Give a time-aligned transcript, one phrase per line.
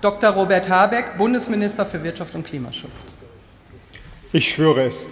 [0.00, 0.30] Dr.
[0.30, 2.92] Robert Habeck, Bundesminister für Wirtschaft und Klimaschutz.
[4.32, 5.06] Ich schwöre es.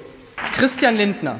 [0.54, 1.38] Christian Lindner,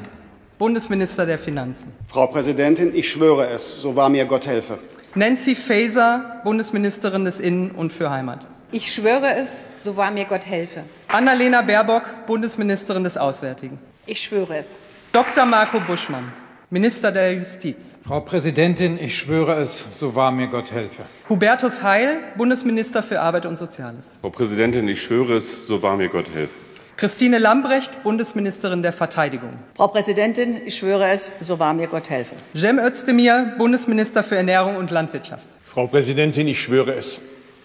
[0.59, 1.91] Bundesminister der Finanzen.
[2.07, 4.77] Frau Präsidentin, ich schwöre es, so wahr mir Gott helfe.
[5.15, 8.45] Nancy Faeser, Bundesministerin des Innen- und für Heimat.
[8.71, 10.83] Ich schwöre es, so wahr mir Gott helfe.
[11.07, 13.79] Annalena Baerbock, Bundesministerin des Auswärtigen.
[14.05, 14.67] Ich schwöre es.
[15.11, 15.45] Dr.
[15.45, 16.31] Marco Buschmann,
[16.71, 17.97] Minister der Justiz.
[18.05, 21.01] Frau Präsidentin, ich schwöre es, so wahr mir Gott helfe.
[21.27, 24.05] Hubertus Heil, Bundesminister für Arbeit und Soziales.
[24.21, 26.53] Frau Präsidentin, ich schwöre es, so wahr mir Gott helfe.
[26.95, 29.53] Christine Lambrecht, Bundesministerin der Verteidigung.
[29.77, 32.35] Frau Präsidentin, ich schwöre es, so wahr mir Gott helfe.
[32.55, 35.47] Cem Özdemir, Bundesminister für Ernährung und Landwirtschaft.
[35.65, 37.19] Frau Präsidentin, ich schwöre es.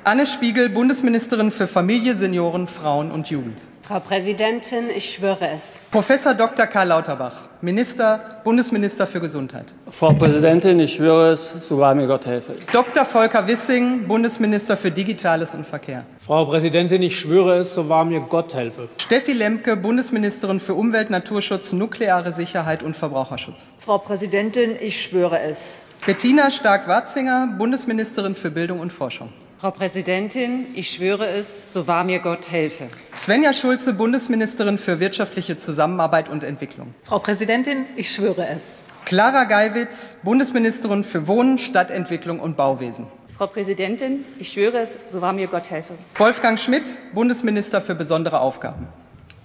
[0.05, 3.61] Anne Spiegel, Bundesministerin für Familie, Senioren, Frauen und Jugend.
[3.87, 5.79] Frau Präsidentin, ich schwöre es.
[5.91, 6.67] Professor Dr.
[6.67, 9.67] Karl Lauterbach, Minister, Bundesminister für Gesundheit.
[9.91, 12.55] Frau Präsidentin, ich schwöre es, so wahr mir Gott helfe.
[12.73, 13.05] Dr.
[13.05, 16.07] Volker Wissing, Bundesminister für Digitales und Verkehr.
[16.25, 18.89] Frau Präsidentin, ich schwöre es, so wahr mir Gott helfe.
[18.97, 23.75] Steffi Lemke, Bundesministerin für Umwelt, Naturschutz, nukleare Sicherheit und Verbraucherschutz.
[23.81, 25.83] Frau Präsidentin, ich schwöre es.
[26.07, 29.29] Bettina Stark-Watzinger, Bundesministerin für Bildung und Forschung.
[29.65, 32.87] Frau Präsidentin, ich schwöre es, so wahr mir Gott helfe.
[33.17, 36.95] Svenja Schulze, Bundesministerin für wirtschaftliche Zusammenarbeit und Entwicklung.
[37.05, 38.79] Frau Präsidentin, ich schwöre es.
[39.07, 43.07] Clara Geiwitz, Bundesministerin für Wohnen, Stadtentwicklung und Bauwesen.
[43.39, 45.95] Frau Präsidentin, ich schwöre es, so wahr mir Gott helfe.
[46.17, 48.87] Wolfgang Schmidt, Bundesminister für besondere Aufgaben.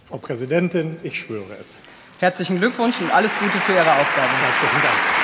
[0.05, 1.79] Frau Präsidentin, ich schwöre es.
[2.19, 4.27] Herzlichen Glückwunsch und alles Gute für Ihre Aufgabe.
[4.27, 5.18] Herzlichen Dank.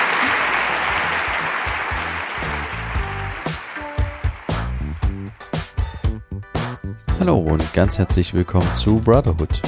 [7.26, 9.60] Hallo und ganz herzlich willkommen zu Brotherhood,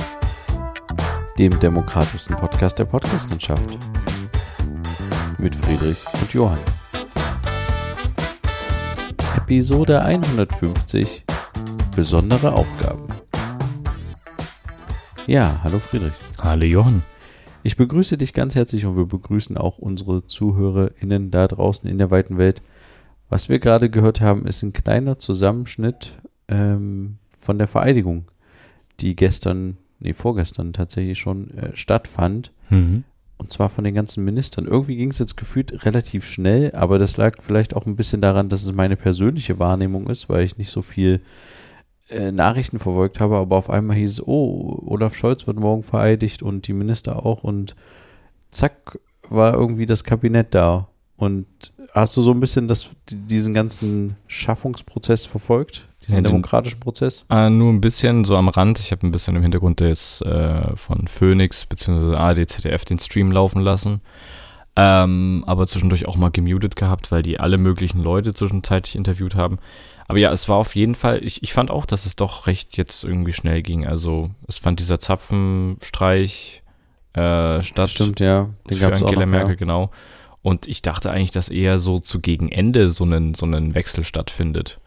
[1.41, 3.77] dem demokratischsten Podcast der Podcastlandschaft.
[5.41, 6.61] Mit Friedrich und Johann.
[9.37, 11.25] Episode 150
[11.97, 13.09] Besondere Aufgaben.
[15.27, 16.15] Ja, hallo Friedrich.
[16.41, 17.03] Hallo Johann.
[17.65, 22.13] Ich begrüße dich ganz herzlich und wir begrüßen auch unsere ZuhörerInnen da draußen in der
[22.13, 22.63] weiten Welt.
[23.29, 28.25] Was wir gerade gehört haben, ist ein kleiner Zusammenschnitt ähm, von der Vereidigung,
[29.01, 32.53] die gestern, nee, vorgestern tatsächlich schon äh, stattfand.
[32.71, 33.05] Mhm.
[33.39, 34.67] Und zwar von den ganzen Ministern.
[34.67, 38.49] Irgendwie ging es jetzt gefühlt relativ schnell, aber das lag vielleicht auch ein bisschen daran,
[38.49, 41.21] dass es meine persönliche Wahrnehmung ist, weil ich nicht so viel
[42.11, 43.37] äh, Nachrichten verfolgt habe.
[43.37, 47.45] Aber auf einmal hieß es, oh, Olaf Scholz wird morgen vereidigt und die Minister auch.
[47.45, 47.77] Und
[48.51, 48.99] zack,
[49.29, 50.89] war irgendwie das Kabinett da.
[51.17, 51.47] Und
[51.93, 55.89] hast du so ein bisschen das, diesen ganzen Schaffungsprozess verfolgt?
[56.09, 57.25] Diesen demokratischen Prozess?
[57.31, 58.81] Äh, nur ein bisschen so am Rand.
[58.81, 62.17] Ich habe ein bisschen im Hintergrund des, äh, von Phoenix bzw.
[62.17, 64.01] ARD, ZDF den Stream laufen lassen.
[64.75, 69.59] Ähm, aber zwischendurch auch mal gemutet gehabt, weil die alle möglichen Leute zwischenzeitlich interviewt haben.
[70.07, 72.77] Aber ja, es war auf jeden Fall, ich, ich fand auch, dass es doch recht
[72.77, 73.87] jetzt irgendwie schnell ging.
[73.87, 76.63] Also es fand dieser Zapfenstreich
[77.13, 77.91] äh, statt.
[77.91, 78.49] Stimmt, ja.
[78.71, 79.33] Den gab es auch Angela noch.
[79.33, 79.59] Merkel, Ja.
[79.59, 79.91] genau.
[80.43, 84.05] Und ich dachte eigentlich, dass eher so zu gegen Ende so einen, so einen Wechsel
[84.05, 84.81] stattfindet.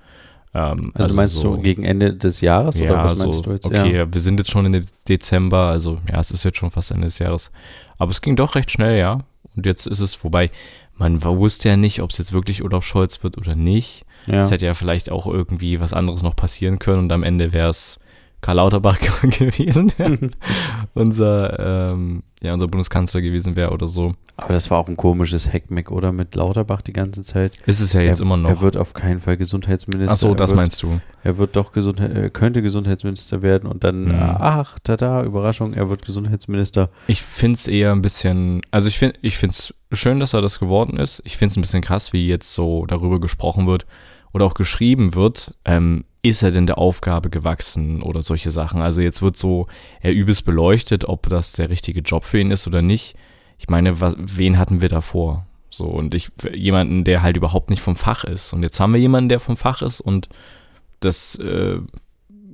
[0.53, 3.51] Ähm, Also, du meinst so, gegen Ende des Jahres oder ja, was so, meinst du
[3.51, 3.65] jetzt?
[3.65, 4.13] Okay, Ja.
[4.13, 7.19] wir sind jetzt schon in Dezember, also ja, es ist jetzt schon fast Ende des
[7.19, 7.51] Jahres.
[7.97, 9.19] Aber es ging doch recht schnell, ja.
[9.55, 10.49] Und jetzt ist es, wobei,
[10.95, 14.05] man wusste ja nicht, ob es jetzt wirklich Olaf Scholz wird oder nicht.
[14.27, 14.41] Ja.
[14.41, 17.69] Es hätte ja vielleicht auch irgendwie was anderes noch passieren können und am Ende wäre
[17.69, 17.99] es
[18.41, 20.17] Karl Lauterbach gewesen, der
[20.93, 24.13] unser, ähm, ja, unser Bundeskanzler gewesen wäre oder so.
[24.37, 26.11] Aber das war auch ein komisches Heckmeck, oder?
[26.11, 27.53] Mit Lauterbach die ganze Zeit.
[27.67, 28.49] Ist es ja jetzt er, immer noch.
[28.49, 30.13] Er wird auf keinen Fall Gesundheitsminister.
[30.13, 30.99] Ach so, das wird, meinst du.
[31.23, 34.19] Er wird doch Gesundheit, er könnte Gesundheitsminister werden und dann, Mhm.
[34.39, 36.89] ach, tada, Überraschung, er wird Gesundheitsminister.
[37.05, 40.97] Ich find's eher ein bisschen, also ich finde, ich find's schön, dass er das geworden
[40.97, 41.21] ist.
[41.25, 43.85] Ich find's ein bisschen krass, wie jetzt so darüber gesprochen wird
[44.33, 45.53] oder auch geschrieben wird.
[45.65, 48.81] Ähm, ist er denn der Aufgabe gewachsen oder solche Sachen?
[48.81, 49.67] Also jetzt wird so
[50.01, 53.15] er übelst beleuchtet, ob das der richtige Job für ihn ist oder nicht.
[53.57, 55.45] Ich meine, was, wen hatten wir davor?
[55.69, 58.53] So und ich jemanden, der halt überhaupt nicht vom Fach ist.
[58.53, 60.29] Und jetzt haben wir jemanden, der vom Fach ist und
[60.99, 61.79] das äh,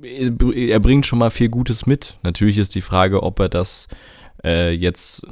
[0.02, 2.18] er bringt schon mal viel Gutes mit.
[2.22, 3.88] Natürlich ist die Frage, ob er das
[4.44, 5.26] äh, jetzt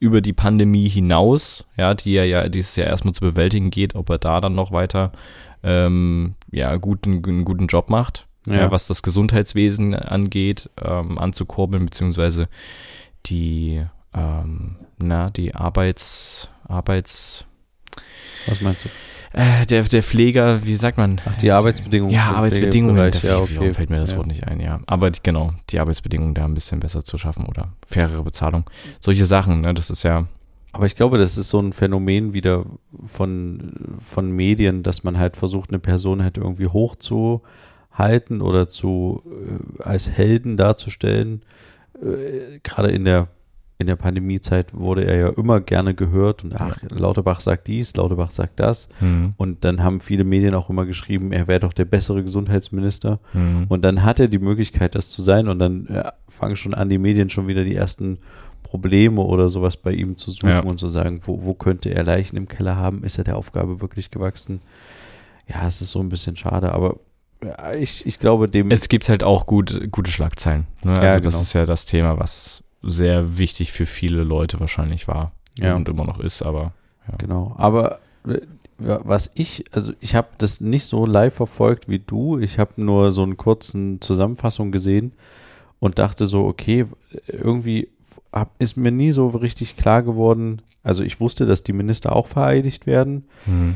[0.00, 4.10] über die Pandemie hinaus, ja, die ja, ja dieses Jahr erstmal zu bewältigen geht, ob
[4.10, 5.12] er da dann noch weiter
[5.62, 8.54] ähm, ja, guten, einen guten Job macht, ja.
[8.54, 8.70] Ja.
[8.70, 12.48] was das Gesundheitswesen angeht, ähm, anzukurbeln, beziehungsweise
[13.26, 13.84] die,
[14.14, 17.44] ähm, na, die Arbeits, Arbeits,
[18.46, 18.88] Was meinst du?
[19.32, 21.20] äh, der, der Pfleger, wie sagt man?
[21.24, 22.14] Ach, die Arbeitsbedingungen.
[22.14, 22.96] Ja, Arbeitsbedingungen.
[22.96, 23.72] Da ja, fällt- okay.
[23.72, 24.16] fällt mir das ja.
[24.16, 24.80] Wort nicht ein, ja.
[24.86, 28.64] Aber die, genau, die Arbeitsbedingungen da ein bisschen besser zu schaffen oder fairere Bezahlung.
[29.00, 30.26] Solche Sachen, ne, das ist ja,
[30.72, 32.64] Aber ich glaube, das ist so ein Phänomen wieder
[33.04, 37.42] von, von Medien, dass man halt versucht, eine Person halt irgendwie hoch zu
[37.92, 41.42] halten oder zu äh, als Helden darzustellen.
[42.00, 43.28] Äh, Gerade in der
[43.80, 48.30] in der Pandemiezeit wurde er ja immer gerne gehört und ach, Lauterbach sagt dies, Lauterbach
[48.30, 48.90] sagt das.
[49.00, 49.32] Mhm.
[49.38, 53.20] Und dann haben viele Medien auch immer geschrieben, er wäre doch der bessere Gesundheitsminister.
[53.32, 53.64] Mhm.
[53.70, 55.48] Und dann hat er die Möglichkeit, das zu sein.
[55.48, 58.18] Und dann ja, fangen schon an, die Medien schon wieder die ersten
[58.62, 60.60] Probleme oder sowas bei ihm zu suchen Ja.
[60.60, 63.02] und zu sagen, wo, wo könnte er Leichen im Keller haben?
[63.04, 64.60] Ist er der Aufgabe wirklich gewachsen?
[65.48, 66.96] Ja, es ist so ein bisschen schade, aber
[67.44, 68.70] ja, ich, ich glaube, dem.
[68.70, 70.66] Es gibt halt auch gut, gute Schlagzeilen.
[70.84, 70.90] Ne?
[70.92, 71.42] Also Ja, das genau.
[71.42, 75.74] ist ja das Thema, was sehr wichtig für viele Leute wahrscheinlich war Ja.
[75.74, 76.72] und immer noch ist, aber
[77.08, 77.14] ja.
[77.18, 77.98] Genau, aber
[78.28, 78.40] äh,
[78.78, 82.38] was ich, also ich habe das nicht so live verfolgt wie du.
[82.38, 85.12] Ich habe nur so einen kurzen Zusammenfassung gesehen
[85.80, 86.86] und dachte so, okay,
[87.26, 87.88] irgendwie
[88.32, 90.62] hab, ist mir nie so richtig klar geworden.
[90.82, 93.74] Also ich wusste, dass die Minister auch vereidigt werden, Mhm.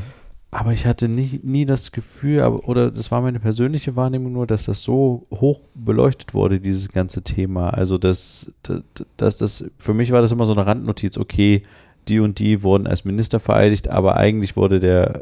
[0.51, 4.47] aber ich hatte nie, nie das Gefühl, aber, oder das war meine persönliche Wahrnehmung nur,
[4.47, 7.69] dass das so hoch beleuchtet wurde, dieses ganze Thema.
[7.69, 8.81] Also dass, dass,
[9.17, 11.61] dass das, für mich war das immer so eine Randnotiz, okay,
[12.07, 15.21] die und die wurden als Minister vereidigt, aber eigentlich wurde der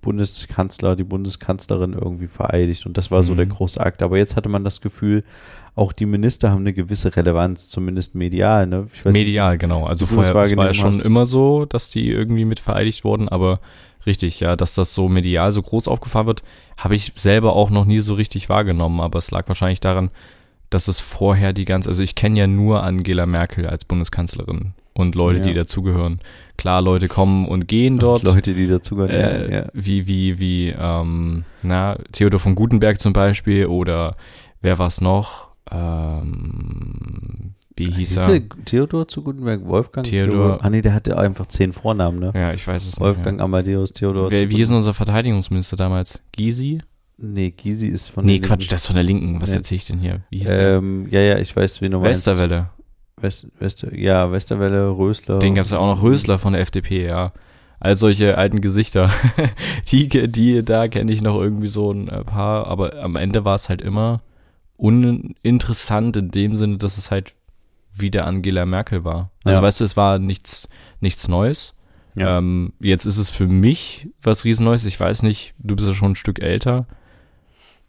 [0.00, 3.36] Bundeskanzler, die Bundeskanzlerin irgendwie vereidigt und das war so Mhm.
[3.38, 4.02] der große Akt.
[4.02, 5.24] Aber jetzt hatte man das Gefühl,
[5.74, 8.66] auch die Minister haben eine gewisse Relevanz, zumindest medial.
[8.66, 8.88] Ne?
[9.02, 9.84] Weiß Medial, genau.
[9.84, 11.04] Also vorher war ja schon hast.
[11.04, 13.60] immer so, dass die irgendwie mit vereidigt wurden, aber
[14.06, 16.42] richtig, ja, dass das so medial so groß aufgefahren wird,
[16.76, 20.10] habe ich selber auch noch nie so richtig wahrgenommen, aber es lag wahrscheinlich daran,
[20.70, 25.14] dass es vorher die ganze, also ich kenne ja nur Angela Merkel als Bundeskanzlerin und
[25.14, 25.54] Leute, die Ja.
[25.56, 26.20] dazugehören.
[26.56, 28.22] Klar, Leute kommen und gehen dort.
[28.24, 29.10] Leute, die dazugehören.
[29.12, 29.66] äh, ja, ja.
[29.72, 34.14] Wie, wie, wie, ähm, na, Theodor von Gutenberg zum Beispiel oder
[34.60, 35.48] wer war's noch?
[35.70, 38.40] Ähm, wie hieß Hieß er?
[38.40, 39.64] der Theodor zu Gutenberg?
[39.66, 40.04] Wolfgang?
[40.06, 42.32] Theodor- Ah nee, der hatte einfach zehn Vornamen, ne?
[42.34, 43.00] Ja, ich weiß es nicht.
[43.00, 43.44] Wolfgang ja.
[43.44, 44.30] Amadeus Theodor.
[44.30, 46.20] Wer, wie hieß denn unser Verteidigungsminister damals?
[46.32, 46.80] Gysi?
[47.18, 48.70] Nee, Gysi ist von Nee, der Quatsch, Linken.
[48.72, 49.40] das ist von der Linken.
[49.42, 49.56] Was Nee.
[49.56, 50.20] erzähle ich denn hier?
[50.30, 50.76] Wie hieß der?
[50.78, 52.04] Ähm, ja, ja, ich weiß, wie meinst.
[52.26, 52.70] Westerwelle.
[53.22, 55.38] West, Wester, ja, Westerwelle, Rösler.
[55.38, 57.32] Den gab es ja auch noch Rösler von der FDP, ja.
[57.80, 59.10] All solche alten Gesichter.
[59.92, 63.54] die, die, da kenne ich noch irgendwie so ein äh, paar, aber am Ende war
[63.54, 64.20] es halt immer
[64.76, 67.34] uninteressant in dem Sinne, dass es halt
[67.94, 69.30] wieder Angela Merkel war.
[69.44, 69.62] Also Ja.
[69.62, 70.68] weißt du, es war nichts,
[71.00, 71.74] nichts Neues.
[72.14, 72.38] Ja.
[72.38, 74.84] Ähm, jetzt ist es für mich was Riesenneues.
[74.84, 76.86] Ich weiß nicht, du bist ja schon ein Stück älter.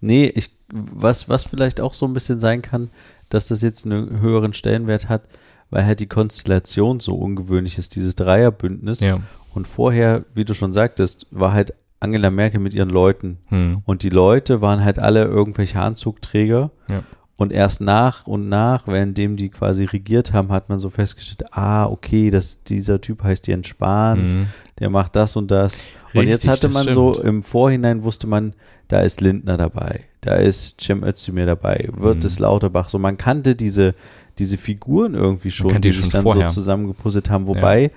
[0.01, 2.89] Nee, ich, was, was vielleicht auch so ein bisschen sein kann,
[3.29, 5.23] dass das jetzt einen höheren Stellenwert hat,
[5.69, 8.99] weil halt die Konstellation so ungewöhnlich ist, dieses Dreierbündnis.
[8.99, 9.19] Ja.
[9.53, 13.39] Und vorher, wie du schon sagtest, war halt Angela Merkel mit ihren Leuten.
[13.47, 13.81] Hm.
[13.85, 16.71] Und die Leute waren halt alle irgendwelche Anzugträger.
[16.87, 17.03] Ja.
[17.35, 21.85] Und erst nach und nach, währenddem die quasi regiert haben, hat man so festgestellt, ah,
[21.85, 24.47] okay, das, dieser Typ heißt Jens Spahn, Hm.
[24.79, 25.87] der macht das und das.
[26.13, 28.53] Und Richtig, jetzt hatte man so, im Vorhinein wusste man,
[28.88, 32.25] da ist Lindner dabei, da ist Cem Özdemir dabei, wird Mhm.
[32.25, 32.89] es Lauterbach.
[32.89, 33.94] So, man kannte diese,
[34.39, 36.50] diese Figuren irgendwie schon, die die sich schon dann vorher.
[36.50, 37.47] so zusammengepuzzelt haben.
[37.47, 37.91] Wobei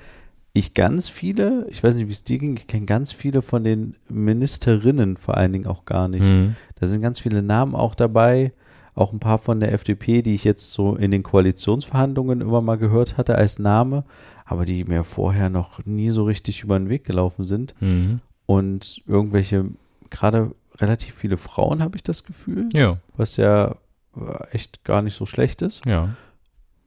[0.52, 3.64] ich ganz viele, ich weiß nicht, wie es dir ging, ich kenne ganz viele von
[3.64, 6.24] den Ministerinnen vor allen Dingen auch gar nicht.
[6.24, 6.56] Hm.
[6.78, 8.52] Da sind ganz viele Namen auch dabei,
[8.94, 12.76] auch ein paar von der FDP, die ich jetzt so in den Koalitionsverhandlungen immer mal
[12.76, 14.04] gehört hatte als Name,
[14.52, 17.74] aber die mir vorher noch nie so richtig über den Weg gelaufen sind.
[17.78, 18.20] Hm.
[18.46, 19.64] Und irgendwelche,
[20.10, 23.76] gerade relativ viele Frauen habe ich das Gefühl, Ja, was ja
[24.16, 26.10] äh, echt gar nicht so schlecht ist, ja.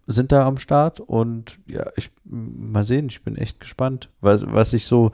[0.05, 4.09] sind da am Start und ja, ich mal sehen, ich bin echt gespannt.
[4.21, 5.11] Was, was ich so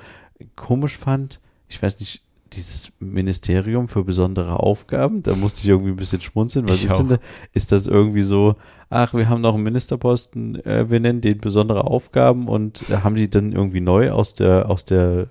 [0.57, 1.39] komisch fand,
[1.69, 2.21] ich weiß nicht,
[2.53, 6.67] dieses Ministerium für besondere Aufgaben, da musste ich irgendwie ein bisschen schmunzeln.
[6.67, 7.17] Was Ich ist denn auch.
[7.17, 7.17] da?
[7.53, 8.55] Ist das irgendwie so,
[8.89, 13.15] ach, wir haben noch einen Ministerposten, äh, wir nennen den besondere Aufgaben und äh, haben
[13.15, 15.29] die dann irgendwie neu aus der, aus der,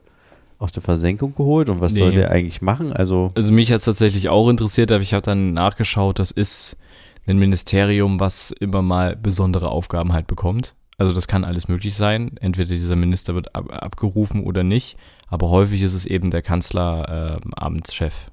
[0.59, 2.17] aus der Versenkung geholt und was soll Nee.
[2.17, 2.93] der eigentlich machen?
[2.93, 6.77] Also, Also mich hat es tatsächlich auch interessiert, aber ich habe dann nachgeschaut, das ist
[7.27, 10.75] ein Ministerium, was immer mal besondere Aufgaben halt bekommt.
[10.99, 12.33] Also das kann alles möglich sein.
[12.41, 14.97] Entweder dieser Minister wird ab, abgerufen oder nicht.
[15.31, 18.31] Aber häufig ist es eben der Kanzler ähm, Amtschef.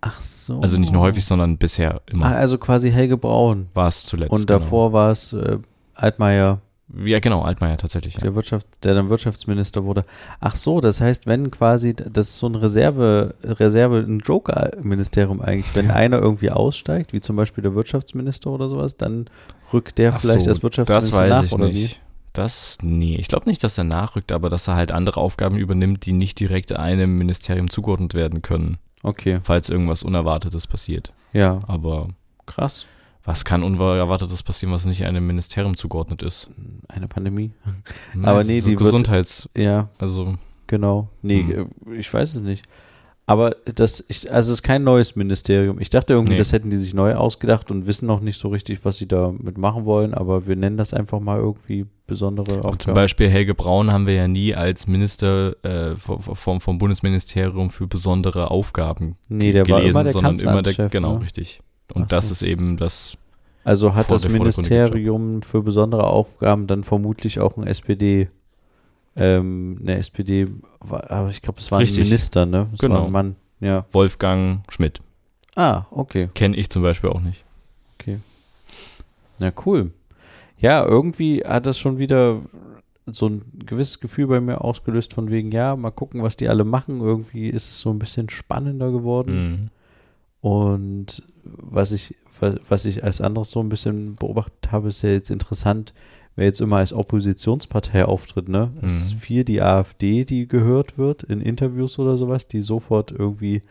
[0.00, 0.60] ach so.
[0.60, 3.68] Also nicht nur häufig, sondern bisher Ah, immer also quasi Helge Braun.
[3.74, 4.32] war es zuletzt.
[4.32, 5.58] Und davor war es äh,
[5.94, 6.60] Altmaier,
[6.94, 7.06] Genau.
[7.06, 8.14] Ja, genau, Altmaier tatsächlich.
[8.16, 8.20] Ja.
[8.20, 10.04] der Wirtschaft, der dann Wirtschaftsminister wurde.
[10.40, 15.74] Ach so, das heißt, wenn quasi, das ist so ein Reserve, Reserve, ein Joker-Ministerium eigentlich,
[15.74, 15.94] wenn Ja.
[15.94, 19.30] einer irgendwie aussteigt, wie zum Beispiel der Wirtschaftsminister oder sowas, dann
[19.72, 22.00] rückt der Ach vielleicht so, als Wirtschaftsminister das weiß nach ich oder nicht.
[22.32, 26.06] Das, nee, ich glaube nicht, dass er nachrückt, aber dass er halt andere Aufgaben übernimmt,
[26.06, 28.78] die nicht direkt einem Ministerium zugeordnet werden können?
[29.02, 31.12] Okay, falls irgendwas Unerwartetes passiert.
[31.32, 32.08] ja, Aber
[32.46, 32.86] krass.
[33.24, 36.48] was kann Unerwartetes passieren, was nicht einem Ministerium zugeordnet ist?
[36.88, 37.50] Eine Pandemie.
[38.14, 40.36] Na, Aber nee, die wird- Gesundheits, Ja, also
[40.66, 41.08] genau.
[41.20, 41.70] Nee, Hm.
[41.92, 42.64] äh, ich weiß es nicht.
[43.24, 45.80] Aber das, ich, also es ist kein neues Ministerium.
[45.80, 46.38] Ich dachte irgendwie, Nee.
[46.38, 49.56] das hätten die sich neu ausgedacht und wissen noch nicht so richtig, was sie damit
[49.58, 52.94] machen wollen, aber wir nennen das einfach mal irgendwie besondere Aber zum Aufgaben.
[52.94, 58.50] Beispiel Helge Braun haben wir ja nie als Minister äh, vom, vom Bundesministerium für besondere
[58.50, 61.22] Aufgaben Nee, der war gelesen, immer der sondern immer der, genau, ne?
[61.22, 61.60] richtig.
[61.94, 62.32] Und Ach das so.
[62.32, 63.16] ist eben das,
[63.62, 68.28] Also hat das Ministerium für besondere Aufgaben dann vermutlich auch ein SPD,
[69.16, 70.46] ähm, eine SPD,
[70.80, 72.00] aber ich glaube, es war Richtig.
[72.00, 72.68] ein Minister, ne?
[72.72, 72.96] Es Genau.
[73.00, 73.84] war ein Mann, ja.
[73.92, 75.00] Wolfgang Schmidt.
[75.54, 76.28] Ah, okay.
[76.34, 77.44] Kenne ich zum Beispiel auch nicht.
[79.38, 79.90] Na cool.
[80.58, 82.40] Ja, irgendwie hat das schon wieder
[83.06, 86.64] so ein gewisses Gefühl bei mir ausgelöst von wegen, ja, mal gucken, was die alle
[86.64, 87.00] machen.
[87.00, 89.70] Irgendwie ist es so ein bisschen spannender geworden.
[90.42, 90.48] Mhm.
[90.48, 95.10] Und was ich, wa- was ich als anderes so ein bisschen beobachtet habe, ist ja
[95.10, 95.92] jetzt interessant,
[96.36, 98.70] wer jetzt immer als Oppositionspartei auftritt, ne?
[98.82, 99.00] Es Mhm.
[99.00, 103.62] ist viel die AfD, die gehört wird in Interviews oder sowas, die sofort irgendwie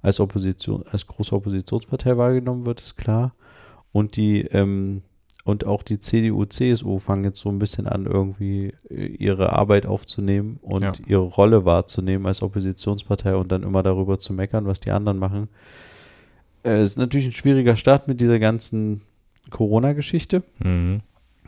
[0.00, 3.34] als Opposition, als große Oppositionspartei wahrgenommen wird, ist klar.
[3.92, 5.02] Und die, ähm,
[5.44, 9.86] und auch die CDU, CSU fangen jetzt so ein bisschen an, irgendwie äh, ihre Arbeit
[9.86, 10.92] aufzunehmen und Ja.
[11.06, 15.48] ihre Rolle wahrzunehmen als Oppositionspartei und dann immer darüber zu meckern, was die anderen machen.
[16.64, 19.00] Äh, Es ist natürlich ein schwieriger Start mit dieser ganzen
[19.50, 20.42] Corona-Geschichte.
[20.62, 21.00] Mhm.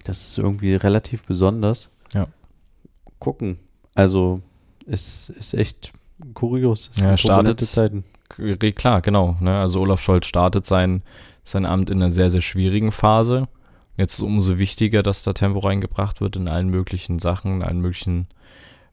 [0.05, 1.91] Das ist irgendwie relativ besonders.
[2.13, 2.27] Ja.
[3.19, 3.59] Gucken.
[3.95, 4.41] Also,
[4.87, 5.93] es ist echt
[6.35, 6.91] kurios.
[6.95, 8.05] Es Ja, startet- Zeiten.
[8.77, 9.37] Klar, genau.
[9.41, 9.59] Ne?
[9.59, 11.03] Also Olaf Scholz startet sein,
[11.45, 13.49] sein Amt in einer sehr, sehr schwierigen Phase.
[13.97, 17.81] Jetzt ist umso wichtiger, dass da Tempo reingebracht wird in allen möglichen Sachen, in allen
[17.81, 18.29] möglichen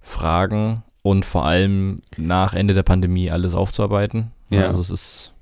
[0.02, 4.32] Fragen und vor allem nach Ende der Pandemie alles aufzuarbeiten.
[4.50, 4.66] Ja.
[4.68, 5.34] Also es ist.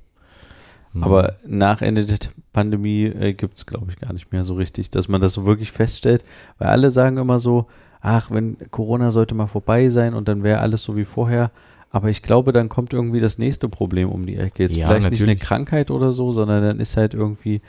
[0.96, 2.18] Hm, Aber nach Ende der
[2.54, 5.46] Pandemie äh, gibt es, glaube ich, gar nicht mehr so richtig, dass man das so
[5.46, 6.24] wirklich feststellt.
[6.58, 7.68] Weil alle sagen immer so,
[8.02, 11.52] ach, wenn Corona sollte mal vorbei sein und dann wäre alles so wie vorher.
[11.92, 14.64] Aber ich glaube, dann kommt irgendwie das nächste Problem um die Ecke.
[14.64, 15.48] Jetzt Ja, vielleicht nicht eine natürlich.
[15.48, 17.62] Krankheit oder so, sondern dann ist halt irgendwie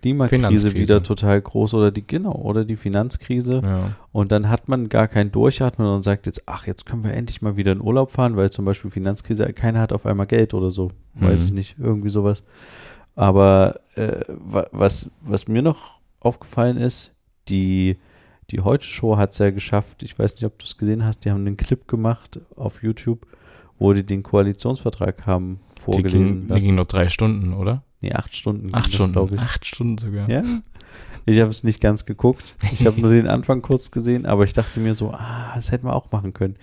[0.00, 3.62] Klimakrise wieder total groß oder die, genau, oder die Finanzkrise.
[3.64, 3.92] ja.
[4.12, 7.42] Und dann hat man gar kein Durchatmen und sagt jetzt, ach, jetzt können wir endlich
[7.42, 10.70] mal wieder in Urlaub fahren, weil zum Beispiel Finanzkrise, keiner hat auf einmal Geld oder
[10.70, 10.90] so.
[11.14, 11.46] Weiß Mhm.
[11.46, 12.42] ich nicht, irgendwie sowas.
[13.14, 17.12] Aber äh, wa- was, was mir noch aufgefallen ist,
[17.48, 17.96] die,
[18.50, 21.30] die Heute-Show hat es ja geschafft, ich weiß nicht, ob du es gesehen hast, die
[21.30, 23.26] haben einen Clip gemacht auf YouTube,
[23.78, 27.82] wo die den Koalitionsvertrag haben Die vorgelesen ging, die ging noch drei Stunden, oder?
[28.00, 28.74] Nee, acht Stunden.
[28.74, 29.40] Acht Stunden, glaube ich.
[29.40, 30.28] acht Stunden sogar.
[30.30, 30.42] Ja.
[31.26, 32.54] Ich habe es nicht ganz geguckt.
[32.72, 35.86] Ich habe nur den Anfang kurz gesehen, aber ich dachte mir so, ah, das hätten
[35.86, 36.56] wir auch machen können.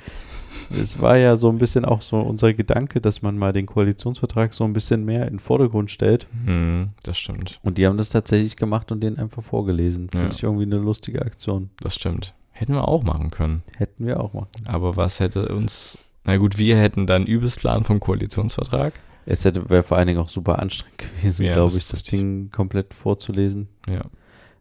[0.72, 4.54] Es war ja so ein bisschen auch so unser Gedanke, dass man mal den Koalitionsvertrag
[4.56, 6.26] so ein bisschen mehr in den Vordergrund stellt.
[6.46, 10.10] Hm, das stimmt, Und die haben das tatsächlich gemacht und den einfach vorgelesen.
[10.10, 10.32] Finde Ja.
[10.34, 11.70] ich irgendwie eine lustige Aktion.
[11.82, 12.34] das stimmt.
[12.52, 13.62] Hätten wir auch machen können.
[13.78, 14.48] Hätten wir auch machen.
[14.66, 15.98] Aber was hätte uns.
[16.24, 18.94] Na gut, wir hätten dann Übelsplan vom Koalitionsvertrag.
[19.26, 22.04] Es hätte wäre vor allen Dingen auch super anstrengend gewesen, Ja, glaube ich, das.
[22.04, 23.68] Ding komplett vorzulesen.
[23.90, 24.02] Ja.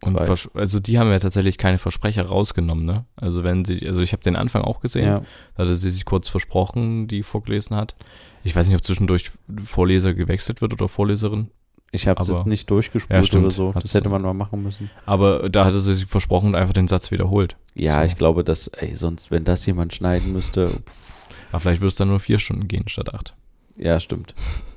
[0.02, 3.06] Und also die haben ja tatsächlich keine Versprecher rausgenommen, ne?
[3.16, 5.22] Also wenn sie, also ich habe den Anfang auch gesehen, Ja.
[5.56, 7.94] da hatte sie sich kurz versprochen, die vorgelesen hat.
[8.42, 9.30] Ich weiß nicht, ob zwischendurch
[9.62, 11.50] Vorleser gewechselt wird oder Vorleserin,
[11.92, 13.44] Ich habe es jetzt nicht Ja, durchgespult stimmt.
[13.44, 13.66] oder so.
[13.72, 14.90] Das Hat's- hätte man mal machen müssen.
[15.06, 17.56] aber da hatte sie sich versprochen und einfach den Satz wiederholt.
[17.74, 18.06] Ja, So.
[18.06, 20.70] ich glaube, dass, ey, sonst, wenn das jemand schneiden müsste,
[21.50, 23.34] Aber vielleicht wird es dann nur vier Stunden gehen statt acht.
[23.76, 24.34] Ja, stimmt.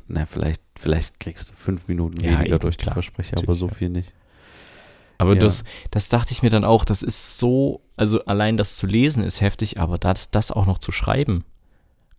[0.08, 2.94] Na, vielleicht, vielleicht kriegst du fünf Minuten Ja, weniger eben, durch die klar.
[2.94, 4.14] Versprecher, aber so viel nicht.
[5.18, 5.42] Aber Ja.
[5.42, 9.24] das, das dachte ich mir dann auch, das ist so, also allein das zu lesen
[9.24, 11.44] ist heftig, aber das, das auch noch zu schreiben.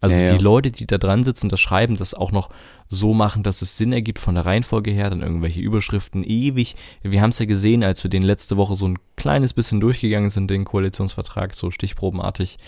[0.01, 0.37] Also Ja, ja.
[0.37, 2.51] die Leute, die da dran sitzen, das Schreiben, das auch noch
[2.89, 6.77] so machen, dass es Sinn ergibt von der Reihenfolge her, dann irgendwelche Überschriften ewig.
[7.03, 10.31] Wir haben es ja gesehen, als wir den letzte Woche so ein kleines bisschen durchgegangen
[10.31, 12.59] sind, den Koalitionsvertrag, so stichprobenartig,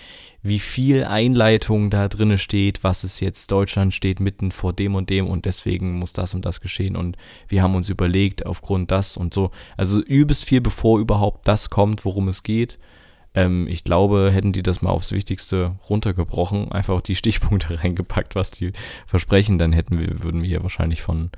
[0.42, 5.10] wie viel Einleitung da drinne steht, was es jetzt, Deutschland steht mitten vor dem und
[5.10, 7.16] dem und deswegen muss das und das geschehen und
[7.48, 9.50] wir haben uns überlegt aufgrund das und so.
[9.76, 12.78] Also übelst viel, bevor überhaupt das kommt, worum es geht.
[13.34, 18.34] Ähm, ich glaube, hätten die das mal aufs Wichtigste runtergebrochen, einfach auch die Stichpunkte reingepackt,
[18.34, 18.72] was die
[19.06, 21.30] versprechen, dann hätten wir, würden wir hier wahrscheinlich von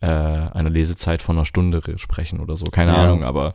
[0.00, 2.66] äh, einer Lesezeit von einer Stunde re- sprechen oder so.
[2.66, 2.98] Keine Ja.
[3.04, 3.54] Ahnung, aber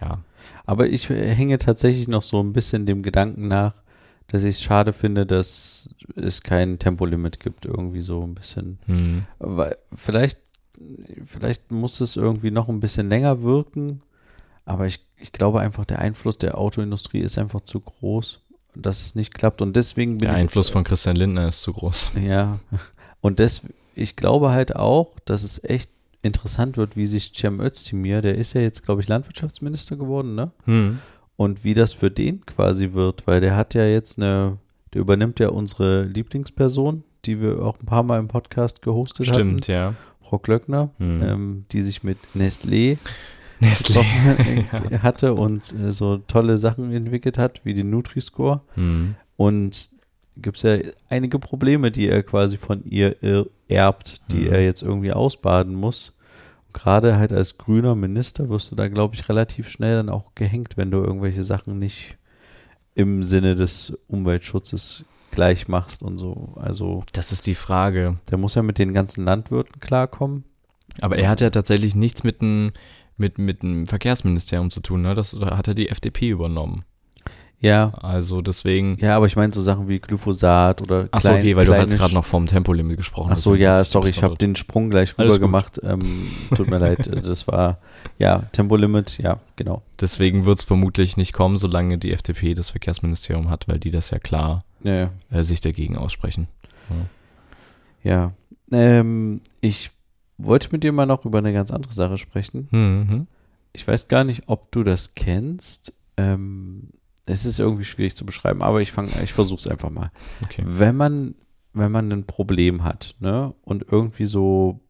[0.00, 0.18] ja.
[0.66, 3.74] Aber ich äh, hänge tatsächlich noch so ein bisschen dem Gedanken nach,
[4.28, 8.78] dass ich es schade finde, dass es kein Tempolimit gibt, irgendwie so ein bisschen.
[8.86, 9.24] Hm.
[9.40, 10.38] Weil vielleicht,
[11.24, 14.02] vielleicht muss es irgendwie noch ein bisschen länger wirken,
[14.70, 18.40] aber ich, ich glaube einfach, der Einfluss der Autoindustrie ist einfach zu groß,
[18.74, 19.60] dass es nicht klappt.
[19.62, 20.38] Und deswegen bin Der ich.
[20.42, 22.12] Einfluss von Christian Lindner ist zu groß.
[22.22, 22.60] Ja,
[23.20, 23.62] und das,
[23.94, 25.90] ich glaube halt auch, dass es echt
[26.22, 30.50] interessant wird, wie sich Cem Özdemir, der ist ja jetzt, glaube ich, Landwirtschaftsminister geworden, ne?
[30.66, 30.98] Hm.
[31.36, 34.58] Und wie das für den quasi wird, weil der hat ja jetzt eine,
[34.92, 39.62] der übernimmt ja unsere Lieblingsperson, die wir auch ein paar Mal im Podcast gehostet Stimmt,
[39.62, 39.72] hatten.
[39.72, 39.94] ja.
[40.22, 41.22] Frau Klöckner, Hm.
[41.22, 42.98] ähm, die sich mit Nestlé
[43.60, 44.02] Nestlé.
[44.02, 48.60] gesprochen, äh, hatte und äh, so tolle Sachen entwickelt hat, wie den Nutri-Score.
[48.74, 49.14] Hm.
[49.36, 49.90] Und
[50.36, 50.76] gibt es ja
[51.08, 53.16] einige Probleme, die er quasi von ihr
[53.68, 54.52] erbt, die Mhm.
[54.52, 56.16] er jetzt irgendwie ausbaden muss.
[56.72, 60.76] Gerade halt als grüner Minister wirst du da, glaube ich, relativ schnell dann auch gehängt,
[60.76, 62.16] wenn du irgendwelche Sachen nicht
[62.94, 66.54] im Sinne des Umweltschutzes gleich machst und so.
[66.56, 68.16] Also Das ist die Frage.
[68.30, 70.44] der muss ja mit den ganzen Landwirten klarkommen.
[71.00, 72.72] Aber er hat ja tatsächlich nichts mit dem
[73.20, 75.14] mit, mit dem Verkehrsministerium zu tun, ne?
[75.14, 76.84] Das hat er die FDP übernommen.
[77.62, 78.96] Ja, Also deswegen.
[79.02, 81.94] ja, aber ich meine so Sachen wie Glyphosat oder Ach so, okay, weil du hast
[81.94, 83.32] gerade noch vom Tempolimit gesprochen.
[83.34, 85.78] Ach so, ja, sorry, ich habe den Sprung gleich rüber gemacht.
[85.84, 87.76] Ähm, tut mir leid, äh, das war,
[88.18, 89.82] ja, Tempolimit, ja, genau.
[90.00, 94.08] Deswegen wird es vermutlich nicht kommen, solange die FDP das Verkehrsministerium hat, weil die das
[94.08, 95.10] ja klar Ja, ja.
[95.30, 96.48] äh, sich dagegen aussprechen.
[98.02, 98.32] ja.
[98.72, 99.90] Ähm, ich
[100.44, 102.68] wollte mit dir mal noch über eine ganz andere Sache sprechen.
[102.70, 103.26] Mhm.
[103.72, 105.92] Ich weiß gar nicht, ob du das kennst.
[106.16, 106.88] Ähm,
[107.26, 110.10] es ist irgendwie schwierig zu beschreiben, aber ich fange, ich versuche es einfach mal.
[110.42, 110.62] Okay.
[110.66, 111.34] Wenn man,
[111.72, 114.80] wenn man ein Problem hat, ne, und irgendwie so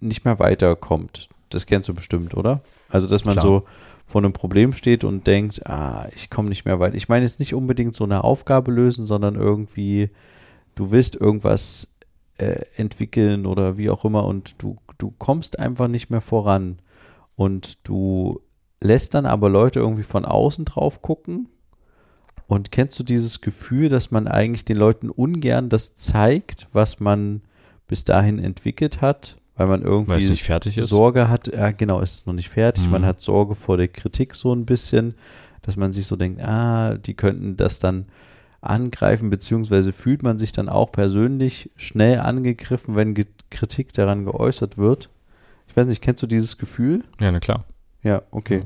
[0.00, 2.62] nicht mehr weiterkommt, das kennst du bestimmt, oder?
[2.88, 3.44] Also, dass man Klar.
[3.44, 3.64] so
[4.06, 6.96] vor einem Problem steht und denkt, ah, ich komme nicht mehr weiter.
[6.96, 10.10] Ich meine jetzt nicht unbedingt so eine Aufgabe lösen, sondern irgendwie,
[10.74, 11.88] du willst irgendwas
[12.38, 16.78] äh, entwickeln oder wie auch immer und du, du kommst einfach nicht mehr voran
[17.34, 18.40] und du
[18.80, 21.48] lässt dann aber Leute irgendwie von außen drauf gucken
[22.46, 27.42] und kennst du dieses Gefühl, dass man eigentlich den Leuten ungern das zeigt, was man
[27.88, 30.12] bis dahin entwickelt hat, weil man irgendwie
[30.78, 30.88] es.
[30.88, 32.92] Sorge hat, ja genau, es ist noch nicht fertig, Mhm.
[32.92, 35.14] man hat Sorge vor der Kritik so ein bisschen,
[35.62, 38.06] dass man sich so denkt, ah, die könnten das dann
[38.62, 44.78] angreifen, beziehungsweise fühlt man sich dann auch persönlich schnell angegriffen, wenn Ge Kritik daran geäußert
[44.78, 45.10] wird.
[45.68, 47.04] Ich weiß nicht, kennst du dieses Gefühl?
[47.20, 47.64] Ja, na klar.
[48.02, 48.58] Ja, okay.
[48.60, 48.64] Ja.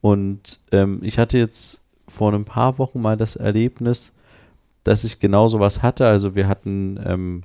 [0.00, 4.12] Und ähm, ich hatte jetzt vor ein paar Wochen mal das Erlebnis,
[4.84, 6.06] dass ich genau sowas hatte.
[6.06, 7.42] Also wir hatten, ähm,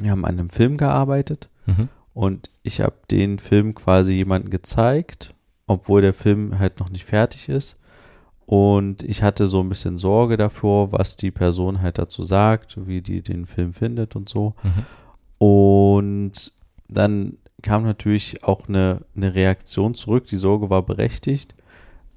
[0.00, 1.88] wir haben an einem Film gearbeitet Mhm.
[2.14, 5.32] und ich habe den Film quasi jemandem gezeigt,
[5.68, 7.76] obwohl der Film halt noch nicht fertig ist.
[8.52, 13.00] Und ich hatte so ein bisschen Sorge davor, was die Person halt dazu sagt, wie
[13.00, 14.54] die den Film findet und so.
[14.64, 15.46] Mhm.
[15.46, 16.52] Und
[16.88, 20.26] dann kam natürlich auch eine, eine Reaktion zurück.
[20.26, 21.54] Die Sorge war berechtigt.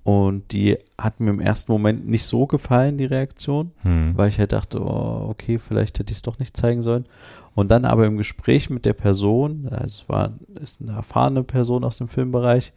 [0.04, 4.14] Und die hat mir im ersten Moment nicht so gefallen, die Reaktion, Hm.
[4.18, 7.06] weil ich halt dachte, oh, okay, vielleicht hätte ich es doch nicht zeigen sollen.
[7.54, 11.84] Und dann aber im Gespräch mit der Person, also es war ist eine erfahrene Person
[11.84, 12.74] aus dem Filmbereich,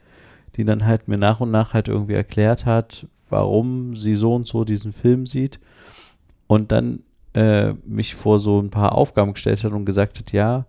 [0.56, 4.46] die dann halt mir nach und nach halt irgendwie erklärt hat, warum sie so und
[4.46, 5.60] so diesen Film sieht.
[6.46, 7.02] Und dann
[7.34, 10.66] äh, mich vor so ein paar Aufgaben gestellt hat und gesagt hat, ja,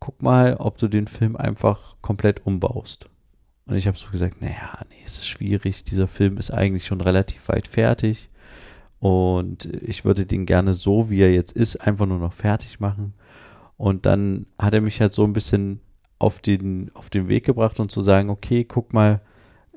[0.00, 3.08] guck mal, ob du den Film einfach komplett umbaust.
[3.66, 5.84] Und ich habe so gesagt, naja, nee, es ist schwierig.
[5.84, 8.30] Dieser Film ist eigentlich schon relativ weit fertig.
[8.98, 13.14] Und ich würde den gerne so, wie er jetzt ist, einfach nur noch fertig machen.
[13.76, 15.80] Und dann hat er mich halt so ein bisschen
[16.18, 19.20] auf den, auf den Weg gebracht und zu sagen, okay, guck mal,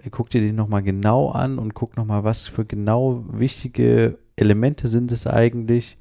[0.10, 5.12] guck dir den nochmal genau an und guck nochmal, was für genau wichtige Elemente sind
[5.12, 5.98] es eigentlich.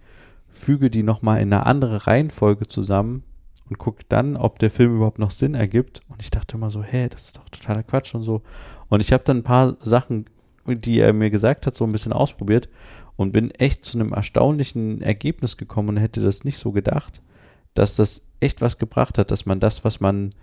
[0.48, 3.22] Füge die nochmal in eine andere Reihenfolge zusammen
[3.68, 6.00] und guck dann, ob der Film überhaupt noch Sinn ergibt.
[6.08, 8.42] Und ich dachte immer so, hä, das ist doch totaler Quatsch und so.
[8.88, 10.26] Und ich habe dann ein paar Sachen,
[10.66, 12.68] die er mir gesagt hat, so ein bisschen ausprobiert
[13.16, 17.22] und bin echt zu einem erstaunlichen Ergebnis gekommen und hätte das nicht so gedacht,
[17.74, 20.34] dass das echt was gebracht hat, dass man das, was man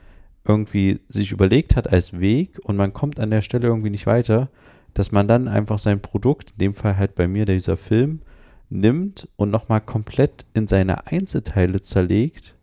[0.45, 4.49] irgendwie sich überlegt hat als Weg und man kommt an der Stelle irgendwie nicht weiter,
[4.93, 8.21] dass man dann einfach sein Produkt, in dem Fall halt bei mir dieser Film,
[8.69, 12.55] nimmt und nochmal komplett in seine Einzelteile zerlegt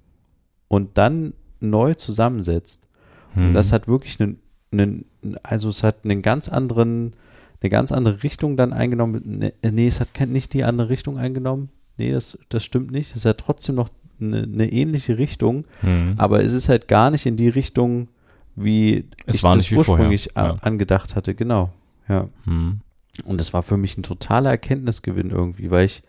[0.69, 2.87] und dann neu zusammensetzt.
[3.35, 3.49] Hm.
[3.49, 4.39] Und das hat wirklich einen,
[4.73, 5.05] einen,
[5.43, 7.15] also es hat einen ganz anderen,
[7.61, 9.23] eine ganz andere Richtung dann eingenommen.
[9.39, 11.71] Ne- Nee, es hat nicht die andere Richtung eingenommen.
[11.97, 13.15] Nee, das, das stimmt nicht.
[13.15, 13.89] Es hat trotzdem noch
[14.21, 16.15] eine, eine ähnliche Richtung, Hm.
[16.17, 18.09] aber es ist halt gar nicht in die Richtung,
[18.57, 20.57] wie Es ich das wie ursprünglich ja.
[20.61, 21.35] angedacht hatte.
[21.35, 21.71] Genau,
[22.09, 22.29] ja.
[22.45, 22.81] Hm.
[23.25, 26.03] Und das war für mich ein totaler Erkenntnisgewinn irgendwie, weil ich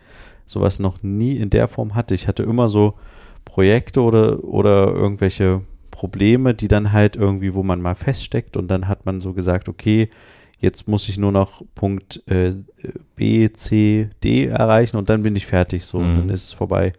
[0.44, 2.14] sowas noch nie in der Form hatte.
[2.14, 2.94] Ich hatte immer so
[3.44, 8.86] Projekte oder, oder irgendwelche Probleme, die dann halt irgendwie, wo man mal feststeckt und dann
[8.88, 10.08] hat man so gesagt, okay,
[10.58, 12.52] jetzt muss ich nur noch Punkt äh,
[13.14, 16.18] B, C, D erreichen und dann bin ich fertig, so, und Mhm.
[16.18, 16.92] dann ist es vorbei.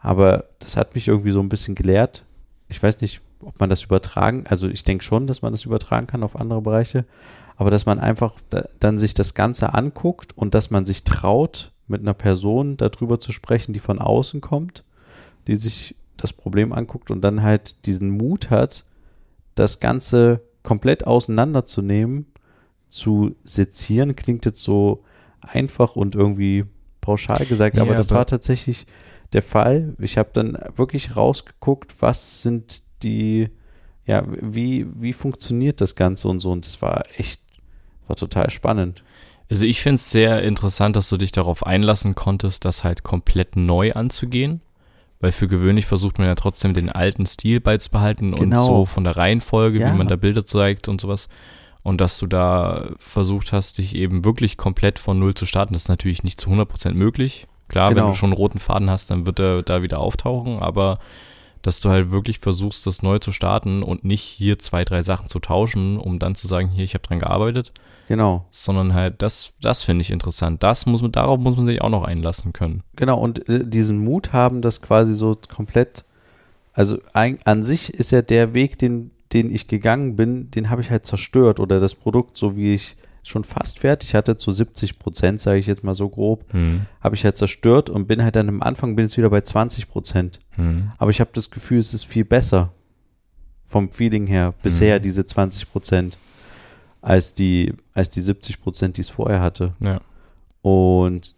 [0.00, 2.24] Aber das hat mich irgendwie so ein bisschen gelehrt.
[2.68, 6.06] Ich weiß nicht, ob man das übertragen, also ich denke schon, dass man das übertragen
[6.06, 7.04] kann auf andere Bereiche,
[7.56, 11.72] aber dass man einfach da, dann sich das Ganze anguckt und dass man sich traut,
[11.88, 14.84] mit einer Person darüber zu sprechen, die von außen kommt,
[15.48, 18.84] die sich das Problem anguckt und dann halt diesen Mut hat,
[19.56, 22.26] das Ganze komplett auseinanderzunehmen,
[22.90, 25.02] zu sezieren, klingt jetzt so
[25.40, 26.64] einfach und irgendwie
[27.00, 28.86] pauschal gesagt, Ja, aber das aber- war tatsächlich
[29.32, 29.94] der Fall.
[29.98, 33.48] Ich habe dann wirklich rausgeguckt, was sind die,
[34.06, 37.40] ja, wie, wie funktioniert das Ganze und so und es war echt,
[38.06, 39.02] war total spannend.
[39.48, 43.56] Also ich finde es sehr interessant, dass du dich darauf einlassen konntest, das halt komplett
[43.56, 44.60] neu anzugehen.
[45.22, 48.42] Weil für gewöhnlich versucht man ja trotzdem den alten Stil beizubehalten Genau.
[48.42, 49.92] und so von der Reihenfolge, Ja.
[49.92, 51.28] wie man da Bilder zeigt und sowas.
[51.82, 55.82] Und dass du da versucht hast, dich eben wirklich komplett von Null zu starten, das
[55.82, 57.46] ist natürlich nicht zu 100% möglich.
[57.70, 58.08] Klar, wenn Genau.
[58.08, 60.98] du schon einen roten Faden hast, dann wird er da wieder auftauchen, aber
[61.62, 65.28] dass du halt wirklich versuchst, das neu zu starten und nicht hier zwei, drei Sachen
[65.28, 67.70] zu tauschen, um dann zu sagen, hier, ich habe dran gearbeitet,
[68.08, 68.46] Genau.
[68.50, 70.62] sondern halt, das, das finde ich interessant.
[70.62, 72.82] Das muss man, darauf muss man sich auch noch einlassen können.
[72.96, 76.04] Genau, und äh, diesen Mut haben, das quasi so komplett,
[76.72, 80.80] also ein, an sich ist ja der Weg, den, den ich gegangen bin, den habe
[80.80, 82.96] ich halt zerstört oder das Produkt, so wie ich
[83.30, 86.44] schon fast fertig hatte, zu 70 Prozent, sage ich jetzt mal so grob,
[87.00, 89.88] habe ich halt zerstört und bin halt dann am Anfang bin jetzt wieder bei 20
[89.88, 90.40] Prozent.
[90.50, 90.92] Hm.
[90.98, 92.72] Aber ich habe das Gefühl, es ist viel besser
[93.66, 95.02] vom Feeling her, bisher Mhm.
[95.02, 96.18] diese 20 Prozent,
[97.00, 99.74] als die, als die 70 Prozent, die es vorher hatte.
[99.80, 100.00] Ja.
[100.62, 101.36] Und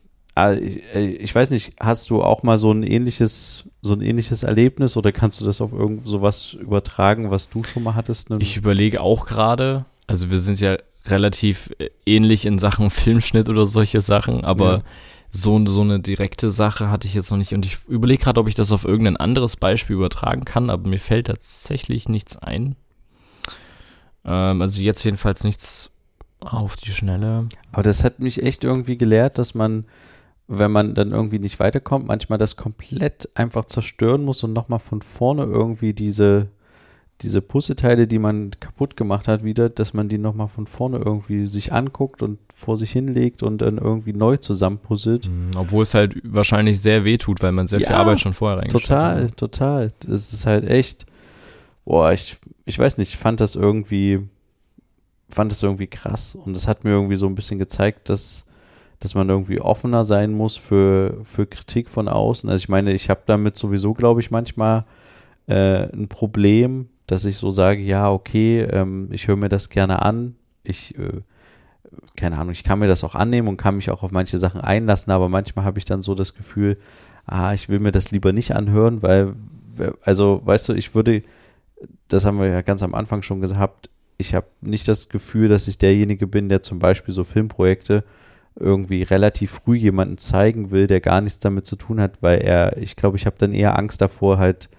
[0.62, 4.42] ich, äh, ich weiß nicht, hast du auch mal so ein ähnliches, so ein ähnliches
[4.44, 8.31] Erlebnis oder kannst du das auf irgend sowas übertragen, was du schon mal hattest?
[8.31, 8.38] Ne?
[8.40, 13.66] Ich überlege auch gerade, also wir sind ja relativ äh, ähnlich in Sachen Filmschnitt oder
[13.66, 14.82] solche Sachen, aber Ja.
[15.30, 18.48] so, so eine direkte Sache hatte ich jetzt noch nicht und ich überlege gerade, ob
[18.48, 22.76] ich das auf irgendein anderes Beispiel übertragen kann, aber mir fällt tatsächlich nichts ein.
[24.24, 25.90] Ähm, also jetzt jedenfalls nichts
[26.40, 27.40] auf die Schnelle.
[27.72, 29.84] Aber das hat mich echt irgendwie gelehrt, dass man,
[30.48, 35.02] wenn man dann irgendwie nicht weiterkommt, manchmal das komplett einfach zerstören muss und nochmal von
[35.02, 36.48] vorne irgendwie diese,
[37.22, 41.46] diese Puzzleteile, die man kaputt gemacht hat, wieder, dass man die nochmal von vorne irgendwie
[41.46, 45.28] sich anguckt und vor sich hinlegt und dann irgendwie neu zusammenpuzzelt.
[45.28, 48.35] Mhm, Obwohl es halt wahrscheinlich sehr weh tut, weil man sehr viel Ja, Arbeit schon
[48.35, 49.37] vorher reingesteckt Total, hat.
[49.37, 49.92] total.
[50.00, 51.06] Das ist halt echt,
[51.85, 54.20] boah, ich, ich weiß nicht, ich fand das irgendwie,
[55.28, 58.44] fand das irgendwie krass und das hat mir irgendwie so ein bisschen gezeigt, dass,
[59.00, 62.48] dass man irgendwie offener sein muss für, für Kritik von außen.
[62.50, 64.85] Also ich meine, ich habe damit sowieso, glaube ich, manchmal
[65.48, 70.01] äh, ein Problem, dass ich so sage, ja, okay, ähm, ich höre mir das gerne
[70.01, 71.20] an, ich, äh,
[72.16, 74.62] keine Ahnung, ich kann mir das auch annehmen und kann mich auch auf manche Sachen
[74.62, 76.79] einlassen, aber manchmal habe ich dann so das Gefühl,
[77.27, 79.35] ah, ich will mir das lieber nicht anhören, weil,
[80.03, 81.22] also, weißt du, ich würde,
[82.09, 85.68] das haben wir ja ganz am Anfang schon gehabt, ich habe nicht das Gefühl, dass
[85.68, 88.05] ich derjenige bin, der zum Beispiel so Filmprojekte
[88.59, 92.79] irgendwie relativ früh jemanden zeigen will, der gar nichts damit zu tun hat, weil er,
[92.79, 94.70] ich glaube, ich habe dann eher Angst davor, halt,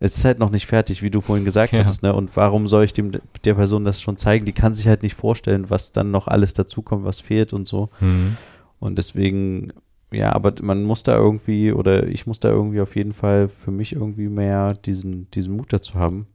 [0.00, 1.80] es ist halt noch nicht fertig, wie du vorhin gesagt Ja.
[1.80, 2.14] hattest, ne?
[2.14, 3.12] Und warum soll ich dem
[3.44, 4.44] der Person das schon zeigen?
[4.44, 7.88] Die kann sich halt nicht vorstellen, was dann noch alles dazukommt, was fehlt und so.
[8.00, 8.36] Mhm.
[8.78, 9.72] Und deswegen,
[10.12, 13.72] ja, aber man muss da irgendwie, oder ich muss da irgendwie auf jeden Fall für
[13.72, 16.26] mich irgendwie mehr diesen, diesen Mut dazu haben.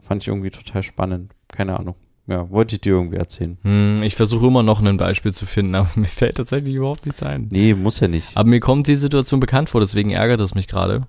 [0.00, 1.32] Fand ich irgendwie total spannend.
[1.48, 1.94] Keine Ahnung.
[2.26, 3.58] Ja, wollte ich dir irgendwie erzählen.
[3.62, 7.22] Hm, Ich versuche immer noch ein Beispiel zu finden, aber mir fällt tatsächlich überhaupt nichts
[7.22, 7.48] ein.
[7.50, 8.36] Nee, muss ja nicht.
[8.36, 11.06] Aber mir kommt die Situation bekannt vor, deswegen ärgert es mich gerade,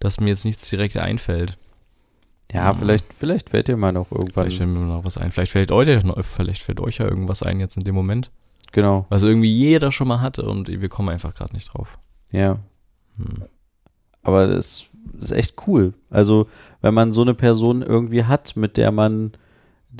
[0.00, 1.56] dass mir jetzt nichts direkt einfällt.
[2.52, 4.44] Ja, vielleicht, vielleicht fällt dir mal noch irgendwann.
[4.44, 5.32] Vielleicht fällt mir noch was ein.
[5.32, 5.88] Vielleicht fällt euch,
[6.22, 8.30] vielleicht fällt euch ja irgendwas ein jetzt in dem Moment.
[8.72, 11.98] Genau, Was irgendwie jeder schon mal hatte und wir kommen einfach gerade nicht drauf.
[12.30, 12.58] ja.
[13.16, 13.44] Hm.
[14.22, 15.94] Aber das ist echt cool.
[16.10, 16.48] Also,
[16.82, 19.32] wenn man so eine Person irgendwie hat, mit der man,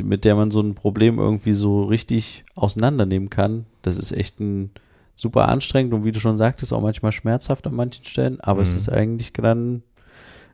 [0.03, 4.73] mit der man so ein Problem irgendwie so richtig auseinandernehmen kann, das ist echt ein
[5.17, 8.73] super anstrengend und wie du schon sagtest, auch manchmal schmerzhaft an manchen Stellen, aber es
[8.73, 8.77] Mhm.
[8.79, 9.83] ist eigentlich dann,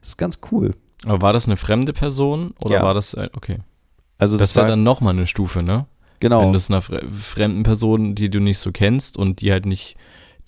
[0.01, 0.71] es ist ganz cool.
[1.05, 2.83] Aber war das eine fremde Person oder Ja.
[2.83, 3.59] war das, ein- okay.
[4.19, 5.87] Also, Das ist war, ja dann nochmal eine Stufe, ne?
[6.21, 6.43] genau.
[6.43, 9.97] Wenn das einer fre- fremden Person, die du nicht so kennst und die halt nicht,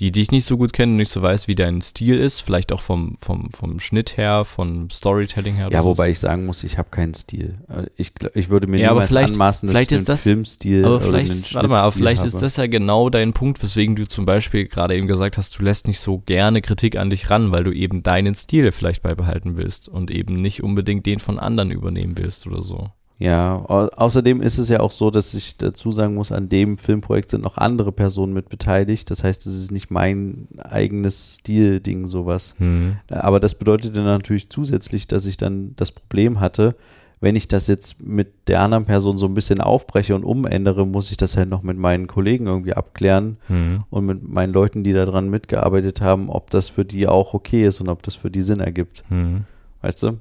[0.00, 2.72] die dich nicht so gut kennen und nicht so weiß, wie dein Stil ist, vielleicht
[2.72, 5.66] auch vom, vom, vom Schnitt her, vom Storytelling her.
[5.68, 5.90] oder ja, so.
[5.90, 7.58] wobei ich sagen muss, ich habe keinen Stil.
[7.68, 10.22] Äh, Ich, ich würde mir Ja, aber niemals vielleicht- anmaßen, dass vielleicht ich einen das-
[10.24, 12.28] Filmstil Aber oder vielleicht, einen warte mal, aber vielleicht habe.
[12.28, 15.62] ist das ja genau dein Punkt, weswegen du zum Beispiel gerade eben gesagt hast, du
[15.62, 19.56] lässt nicht so gerne Kritik an dich ran, weil du eben deinen Stil vielleicht beibehalten
[19.56, 22.90] willst und eben nicht unbedingt den von anderen übernehmen willst oder so.
[23.18, 26.78] Ja, au außerdem ist es ja auch so, dass ich dazu sagen muss, an dem
[26.78, 29.10] Filmprojekt sind noch andere Personen mit beteiligt.
[29.10, 32.54] Das heißt, es ist nicht mein eigenes Stil-Ding, sowas.
[32.58, 32.96] Hm.
[33.08, 36.74] Aber das bedeutete natürlich zusätzlich, dass ich dann das Problem hatte,
[37.20, 41.10] wenn ich das jetzt mit der anderen Person so ein bisschen aufbreche und umändere, muss
[41.10, 43.84] ich das halt noch mit meinen Kollegen irgendwie abklären Mhm.
[43.88, 47.80] und mit meinen Leuten, die daran mitgearbeitet haben, ob das für die auch okay ist
[47.80, 49.04] und ob das für die Sinn ergibt.
[49.08, 49.44] Mhm.
[49.80, 50.18] Weißt du?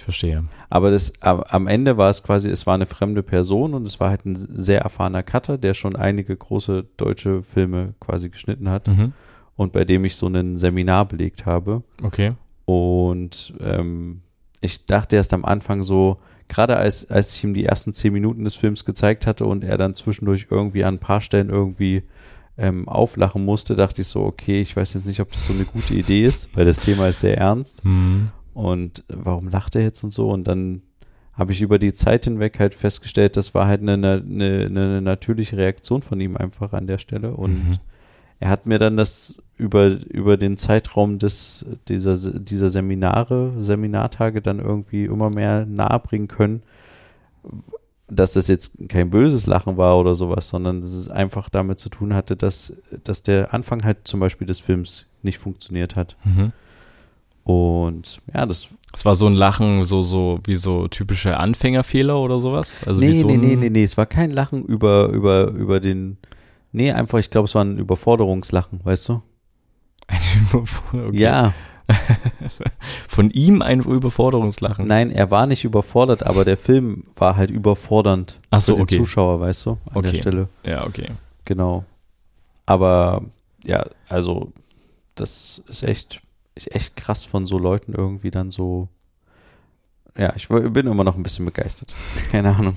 [0.00, 0.44] Ich verstehe.
[0.70, 4.08] Aber das, am Ende war es quasi, es war eine fremde Person und es war
[4.08, 9.12] halt ein sehr erfahrener Cutter, der schon einige große deutsche Filme quasi geschnitten hat Mhm.
[9.56, 11.82] und bei dem ich so ein Seminar belegt habe.
[12.02, 12.32] Okay.
[12.64, 14.22] Und ähm,
[14.62, 16.16] ich dachte erst am Anfang so,
[16.48, 19.76] gerade als, als ich ihm die ersten zehn Minuten des Films gezeigt hatte und er
[19.76, 22.04] dann zwischendurch irgendwie an ein paar Stellen irgendwie
[22.56, 25.64] ähm, auflachen musste, dachte ich so, okay, ich weiß jetzt nicht, ob das so eine
[25.66, 27.84] gute Idee ist, weil das Thema ist sehr ernst.
[27.84, 28.30] Mhm.
[28.60, 30.30] Und warum lacht er jetzt und so?
[30.30, 30.82] Und dann
[31.34, 35.56] habe ich über die Zeit hinweg halt festgestellt, das war halt eine, eine, eine natürliche
[35.56, 37.32] Reaktion von ihm einfach an der Stelle.
[37.32, 37.78] Und Mhm.
[38.40, 44.58] er hat mir dann das über, über den Zeitraum des, dieser, dieser Seminare, Seminartage dann
[44.58, 46.62] irgendwie immer mehr nahebringen können,
[48.08, 51.88] dass das jetzt kein böses Lachen war oder sowas, sondern dass es einfach damit zu
[51.90, 52.72] tun hatte, dass,
[53.04, 56.16] dass der Anfang halt zum Beispiel des Films nicht funktioniert hat.
[56.24, 56.52] Mhm.
[57.50, 62.38] Und ja, das Es war so ein Lachen, so, so, wie so typische Anfängerfehler oder
[62.38, 62.76] sowas?
[62.86, 65.80] Also nee, so nee, ein, nee, nee, nee, es war kein Lachen über, über, über
[65.80, 66.16] den,
[66.72, 69.22] nee, einfach, ich glaube, es war ein Überforderungslachen, weißt du?
[70.52, 71.10] okay.
[71.18, 71.52] Ja,
[73.08, 74.86] Von ihm ein Überforderungslachen.
[74.86, 78.82] nein, er war nicht überfordert, aber der Film war halt überfordernd Ach so, für den
[78.84, 78.96] okay.
[78.98, 80.10] Zuschauer, weißt du, an Okay.
[80.12, 80.48] der Stelle.
[80.64, 81.06] Ja, okay.
[81.46, 81.84] Genau.
[82.66, 83.22] Aber,
[83.64, 84.52] ja, also,
[85.16, 86.20] das ist echt,
[86.54, 88.88] ist echt krass von so Leuten irgendwie dann so,
[90.16, 91.94] ja, ich bin immer noch ein bisschen begeistert.
[92.30, 92.76] Keine Ahnung.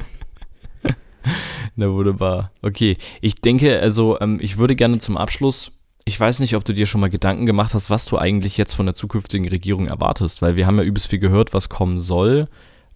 [1.76, 2.52] Na wunderbar.
[2.62, 6.74] Okay, ich denke, also ähm, ich würde gerne zum Abschluss, ich weiß nicht, ob du
[6.74, 10.42] dir schon mal Gedanken gemacht hast, was du eigentlich jetzt von der zukünftigen Regierung erwartest,
[10.42, 12.48] weil wir haben ja übelst viel gehört, was kommen soll,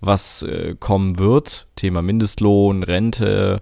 [0.02, 3.62] was äh, kommen wird, Thema Mindestlohn, Rente,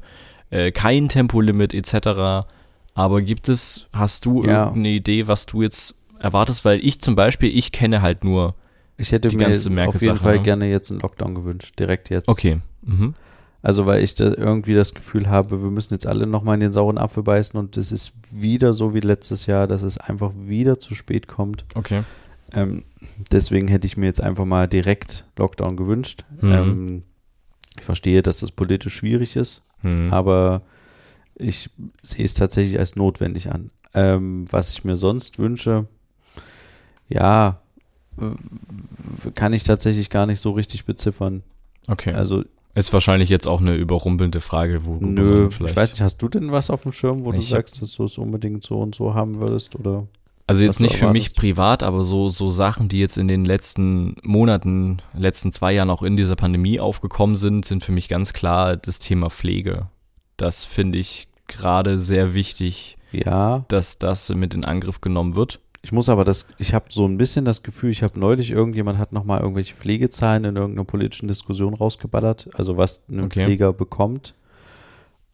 [0.50, 2.48] äh, kein Tempolimit etc.
[2.96, 4.64] Aber gibt es, hast du Ja.
[4.66, 6.66] irgendeine Idee, was du jetzt erwartest?
[6.66, 8.56] Weil ich zum Beispiel, ich kenne halt nur,
[8.98, 10.44] Ich hätte Die mir ganze auf Merkel-Sache, jeden Fall ne?
[10.44, 12.28] gerne jetzt einen Lockdown gewünscht, direkt jetzt.
[12.30, 13.14] okay, mhm.
[13.62, 16.72] Also weil ich da irgendwie das Gefühl habe, wir müssen jetzt alle nochmal in den
[16.72, 20.80] sauren Apfel beißen und es ist wieder so wie letztes Jahr, dass es einfach wieder
[20.80, 21.66] zu spät kommt.
[21.74, 22.04] okay.
[22.54, 22.84] Ähm,
[23.32, 26.26] deswegen hätte ich mir jetzt einfach mal direkt Lockdown gewünscht.
[26.42, 26.52] Mhm.
[26.52, 27.04] Ähm,
[27.78, 30.14] ich verstehe, dass das politisch schwierig ist, Hm.
[30.14, 30.62] aber
[31.34, 31.70] ich
[32.04, 33.72] sehe es tatsächlich als notwendig an.
[33.96, 35.88] Ähm, was ich mir sonst wünsche,
[37.10, 37.60] ja,
[39.36, 41.44] kann ich tatsächlich gar nicht so richtig beziffern.
[41.88, 42.14] Okay.
[42.14, 45.72] Also Ist wahrscheinlich jetzt auch eine überrumpelnde Frage, worüber Nö, vielleicht.
[45.72, 47.94] ich weiß nicht, hast du denn was auf dem Schirm, wo Ich- du sagst, dass
[47.96, 49.76] du es unbedingt so und so haben würdest?
[49.76, 50.08] Oder?
[50.48, 54.16] Also jetzt nicht für mich privat, aber so, so Sachen, die jetzt in den letzten
[54.24, 58.78] Monaten, letzten zwei Jahren auch in dieser Pandemie aufgekommen sind, sind für mich ganz klar
[58.78, 59.88] das Thema Pflege.
[60.38, 65.62] Das finde ich gerade sehr wichtig, Ja, dass das mit in Angriff genommen wird.
[65.86, 68.98] Ich muss aber das, ich habe so ein bisschen das Gefühl, ich habe neulich, irgendjemand
[68.98, 73.46] hat nochmal irgendwelche Pflegezahlen in irgendeiner politischen Diskussion rausgeballert, also was ein Okay.
[73.46, 74.34] Pfleger bekommt.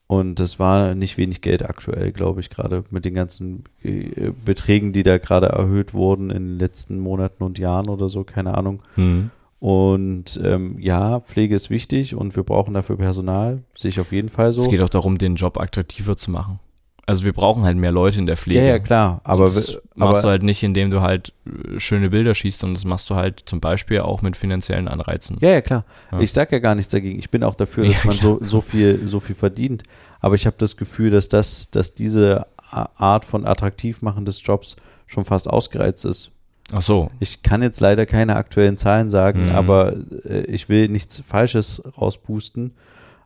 [0.07, 4.91] Und das war nicht wenig Geld aktuell, glaube ich, gerade mit den ganzen äh, Beträgen,
[4.91, 8.81] die da gerade erhöht wurden in den letzten Monaten und Jahren oder so, keine Ahnung.
[8.95, 9.31] Hm.
[9.59, 14.27] Und ähm, ja, Pflege ist wichtig und wir brauchen dafür Personal, sehe ich auf jeden
[14.27, 14.63] Fall so.
[14.63, 16.59] Es geht auch darum, den Job attraktiver zu machen.
[17.07, 18.61] Also wir brauchen halt mehr Leute in der Pflege.
[18.61, 19.21] Ja, ja, klar.
[19.23, 22.59] Aber, Und das machst aber du halt nicht, indem du halt äh, schöne Bilder schießt,
[22.59, 25.37] sondern das machst du halt zum Beispiel auch mit finanziellen Anreizen.
[25.41, 25.83] ja, ja, klar.
[26.11, 26.19] Ja.
[26.19, 27.19] Ich sag ja gar nichts dagegen.
[27.19, 29.83] Ich bin auch dafür, dass Ja, man so, so viel, so viel verdient.
[30.19, 35.25] Aber ich habe das Gefühl, dass das, dass diese Art von Attraktivmachen des Jobs schon
[35.25, 36.31] fast ausgereizt ist.
[36.71, 37.09] Ach so.
[37.19, 39.55] Ich kann jetzt leider keine aktuellen Zahlen sagen, Mhm.
[39.55, 42.75] aber äh, ich will nichts Falsches rauspusten.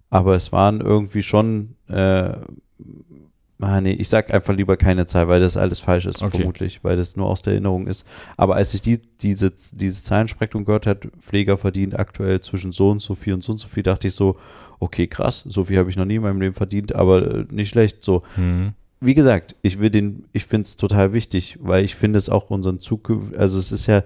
[0.10, 2.32] Aber es waren irgendwie schon, äh,
[3.62, 6.38] ah, nee, ich sag einfach lieber keine Zahl, weil das alles falsch ist, Okay.
[6.38, 8.06] vermutlich, weil das nur aus der Erinnerung ist.
[8.38, 13.02] Aber als ich die, diese, dieses Zahlenspektrum gehört hat, Pfleger verdient aktuell zwischen so und
[13.02, 14.38] so viel und so und so viel, dachte ich so,
[14.80, 17.70] okay, krass, so viel habe ich noch nie in meinem Leben verdient, aber äh, nicht
[17.70, 18.74] schlecht, so Hm.
[19.00, 22.50] wie gesagt, ich will den, ich finde es total wichtig, weil ich finde es auch
[22.50, 24.04] unseren Zukunft, also es ist ja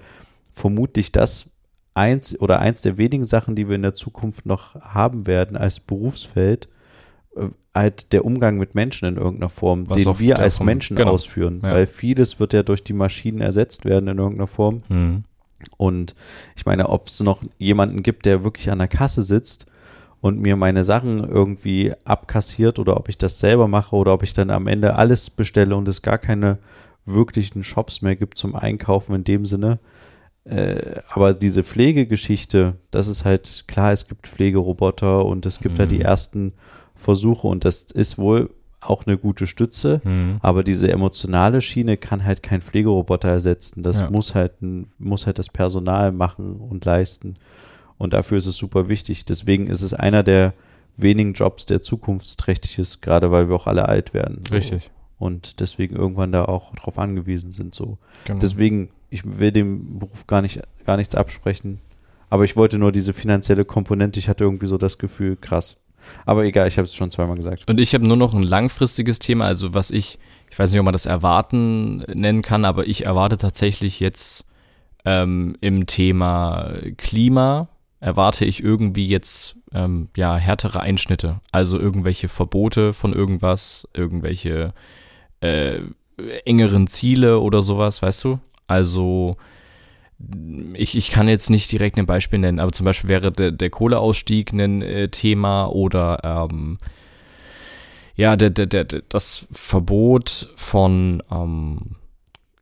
[0.53, 1.49] vermutlich das
[1.95, 5.79] eins oder eins der wenigen Sachen, die wir in der Zukunft noch haben werden als
[5.79, 6.69] Berufsfeld,
[7.73, 11.11] halt der Umgang mit Menschen in irgendeiner Form, Was den wir als Menschen genau.
[11.11, 11.71] ausführen, Ja.
[11.71, 14.83] weil vieles wird ja durch die Maschinen ersetzt werden in irgendeiner Form.
[14.87, 15.23] Hm.
[15.77, 16.15] Und
[16.55, 19.65] ich meine, ob es noch jemanden gibt, der wirklich an der Kasse sitzt
[20.21, 24.33] und mir meine Sachen irgendwie abkassiert oder ob ich das selber mache oder ob ich
[24.33, 26.57] dann am Ende alles bestelle und es gar keine
[27.05, 29.79] wirklichen Shops mehr gibt zum Einkaufen in dem Sinne.
[30.45, 35.79] Äh, aber diese Pflegegeschichte, das ist halt klar, es gibt Pflegeroboter und es gibt mhm.
[35.79, 36.53] da die ersten
[36.99, 38.49] Versuche und das ist wohl
[38.81, 40.37] auch eine gute Stütze, mhm.
[40.41, 43.83] aber diese emotionale Schiene kann halt kein Pflegeroboter ersetzen.
[43.83, 44.09] Das ja.
[44.09, 44.53] muss halt
[44.99, 47.35] muss halt das Personal machen und leisten.
[47.97, 49.25] Und dafür ist es super wichtig.
[49.25, 50.53] Deswegen ist es einer der
[50.95, 54.43] wenigen Jobs, der zukunftsträchtig ist, gerade weil wir auch alle alt werden.
[54.47, 54.55] So.
[54.55, 54.89] Richtig.
[55.17, 57.75] Und deswegen irgendwann da auch drauf angewiesen sind.
[57.75, 57.97] So.
[58.25, 58.39] Genau.
[58.39, 61.81] Deswegen, ich will dem Beruf gar nicht, gar nichts absprechen.
[62.29, 64.19] Aber ich wollte nur diese finanzielle Komponente.
[64.19, 65.77] Ich hatte irgendwie so das Gefühl, krass.
[66.25, 67.69] Aber egal, ich habe es schon zweimal gesagt.
[67.69, 70.19] Und ich habe nur noch ein langfristiges Thema, also was ich,
[70.49, 74.45] ich weiß nicht, ob man das erwarten nennen kann, aber ich erwarte tatsächlich jetzt
[75.05, 77.69] ähm, im Thema Klima,
[77.99, 84.73] erwarte ich irgendwie jetzt ähm, ja härtere Einschnitte, also irgendwelche Verbote von irgendwas, irgendwelche
[85.41, 85.79] äh,
[86.45, 88.39] engeren Ziele oder sowas, weißt du?
[88.67, 89.37] Also
[90.73, 93.69] ich, ich kann jetzt nicht direkt ein Beispiel nennen, aber zum Beispiel wäre der, der
[93.69, 96.77] Kohleausstieg ein äh, Thema oder ähm,
[98.15, 101.95] ja, der, der, der, das Verbot von ähm,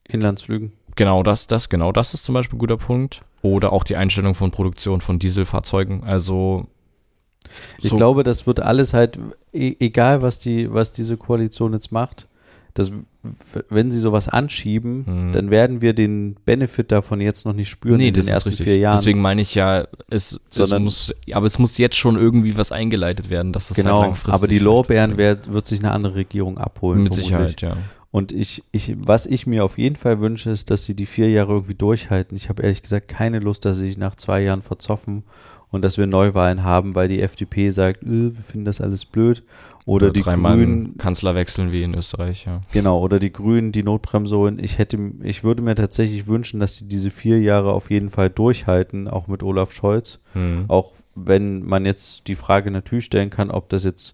[0.08, 0.72] Inlandsflügen.
[0.96, 3.22] Genau, das, das, genau, das ist zum Beispiel ein guter Punkt.
[3.42, 6.04] Oder auch die Einstellung von Produktion von Dieselfahrzeugen.
[6.04, 6.68] Also
[7.80, 9.20] ich glaube, das wird alles halt,
[9.54, 12.28] e egal was die, was diese Koalition jetzt macht,
[12.78, 12.92] dass,
[13.70, 15.32] wenn sie sowas anschieben, mhm.
[15.32, 18.78] dann werden wir den Benefit davon jetzt noch nicht spüren nee, in den ersten vier
[18.78, 18.98] Jahren.
[18.98, 22.72] Deswegen meine ich ja, es, Sondern, es muss, aber es muss jetzt schon irgendwie was
[22.72, 26.60] eingeleitet werden, dass das genau, halt aber die Lorbeeren wird, wird sich eine andere Regierung
[26.60, 27.02] abholen.
[27.02, 27.78] Mit Sicherheit, ja.
[28.12, 31.30] Und ich, ich, was ich mir auf jeden Fall wünsche, ist, dass sie die vier
[31.30, 32.38] Jahre irgendwie durchhalten.
[32.38, 35.24] Ich habe ehrlich gesagt keine Lust, dass sie sich nach zwei Jahren verzoffen
[35.72, 39.44] und dass wir Neuwahlen haben, weil die FDP sagt, äh, wir finden das alles blöd.
[39.86, 40.98] Oder, oder die Grünen.
[40.98, 42.62] Kanzler wechseln wie in Österreich, ja.
[42.74, 44.60] Genau, oder die Grünen die Notbremse holen.
[44.62, 48.30] Ich hätte, ich würde mir tatsächlich wünschen, dass sie diese vier Jahre auf jeden Fall
[48.30, 50.20] durchhalten, auch mit Olaf Scholz.
[50.34, 50.66] Mhm.
[50.68, 54.14] Auch wenn man jetzt die Frage natürlich stellen kann, ob das jetzt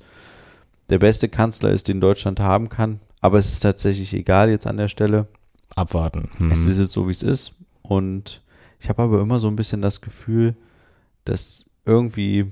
[0.89, 2.99] der beste Kanzler ist, den Deutschland haben kann.
[3.19, 5.27] Aber es ist tatsächlich egal jetzt an der Stelle.
[5.75, 6.29] Abwarten.
[6.39, 6.51] Mhm.
[6.51, 7.55] Es ist jetzt so, wie es ist.
[7.81, 8.41] Und
[8.79, 10.55] ich habe aber immer so ein bisschen das Gefühl,
[11.25, 12.51] dass irgendwie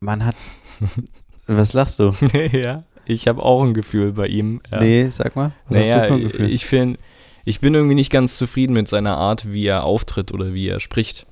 [0.00, 0.36] man hat.
[1.46, 2.14] was lachst du?
[2.52, 4.60] ja, ich habe auch ein Gefühl bei ihm.
[4.70, 4.80] Ja.
[4.80, 5.52] Nee, sag mal.
[5.68, 6.50] Was naja, hast du für ein Gefühl?
[6.50, 6.98] Ich finde,
[7.44, 10.80] ich bin irgendwie nicht ganz zufrieden mit seiner Art, wie er auftritt oder wie er
[10.80, 11.26] spricht.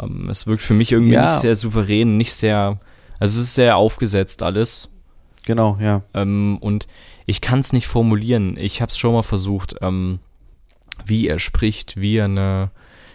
[0.00, 1.32] Ähm, es wirkt für mich irgendwie ja.
[1.32, 2.80] nicht sehr souverän, nicht sehr.
[3.18, 4.88] Also es ist sehr aufgesetzt alles.
[5.44, 6.02] Genau, ja.
[6.14, 6.86] Ähm, und
[7.26, 8.56] ich kann es nicht formulieren.
[8.56, 10.20] Ich habe es schon mal versucht, ähm,
[11.04, 12.70] wie er spricht, wie er eine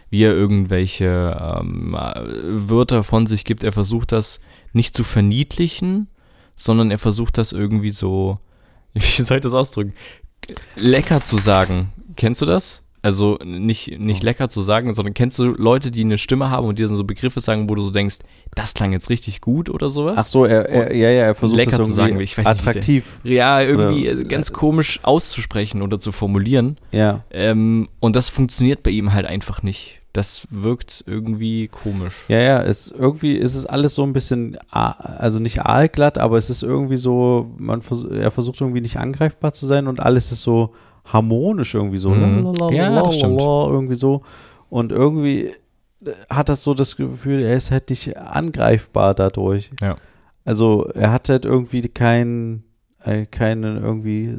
[0.09, 3.63] wie er irgendwelche ähm, Wörter von sich gibt.
[3.63, 4.39] Er versucht das
[4.73, 6.07] nicht zu verniedlichen,
[6.55, 8.39] sondern er versucht das irgendwie so,
[8.93, 9.93] wie soll ich das ausdrücken,
[10.75, 11.93] lecker zu sagen.
[12.15, 12.83] Kennst du das?
[13.03, 16.79] Also nicht, nicht lecker zu sagen, sondern kennst du Leute, die eine Stimme haben und
[16.79, 18.17] dir so Begriffe sagen, wo du so denkst,
[18.55, 20.15] das klang jetzt richtig gut oder sowas?
[20.17, 23.19] Ach so, er, er ja, ja, er versucht lecker das zu sagen, ich weiß attraktiv.
[23.23, 26.79] Nicht, ja, irgendwie oder, ganz komisch auszusprechen oder zu formulieren.
[26.91, 27.23] Ja.
[27.29, 29.96] Ähm, und das funktioniert bei ihm halt einfach nicht.
[30.13, 32.15] Das wirkt irgendwie komisch.
[32.27, 36.49] Ja, ja, es, irgendwie ist es alles so ein bisschen, also nicht aalglatt, aber es
[36.49, 40.73] ist irgendwie so, man er versucht irgendwie nicht angreifbar zu sein und alles ist so
[41.05, 42.09] harmonisch irgendwie so.
[42.09, 42.53] Mhm.
[42.71, 43.39] Ja, das stimmt.
[43.39, 44.23] Irgendwie so.
[44.69, 45.51] Und irgendwie
[46.29, 49.71] hat das so das Gefühl, er ist halt nicht angreifbar dadurch.
[49.81, 49.97] Ja.
[50.45, 52.66] Also er hat halt irgendwie keinen äh,
[53.25, 54.35] keine irgendwie,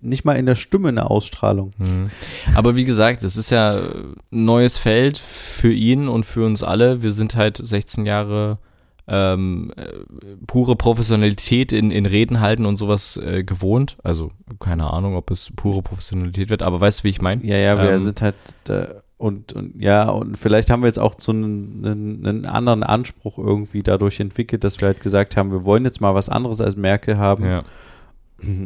[0.00, 1.72] nicht mal in der Stimme eine Ausstrahlung.
[1.78, 2.10] Mhm.
[2.54, 7.02] Aber wie gesagt, es ist ja ein neues Feld für ihn und für uns alle.
[7.02, 8.58] Wir sind halt 16 Jahre
[9.08, 9.86] ähm, äh,
[10.46, 13.96] pure Professionalität in, in Reden halten und sowas äh, gewohnt.
[14.04, 14.30] Also
[14.60, 17.44] keine Ahnung, ob es pure Professionalität wird, aber weißt du, wie ich meine?
[17.44, 18.36] Ja, ja, wir ähm, sind halt
[18.68, 18.86] äh,
[19.20, 23.36] und, und ja, und vielleicht haben wir jetzt auch so einen, einen, einen, anderen Anspruch
[23.36, 26.76] irgendwie dadurch entwickelt, dass wir halt gesagt haben, wir wollen jetzt mal was anderes als
[26.76, 27.44] Merkel haben.
[27.44, 27.64] Ja.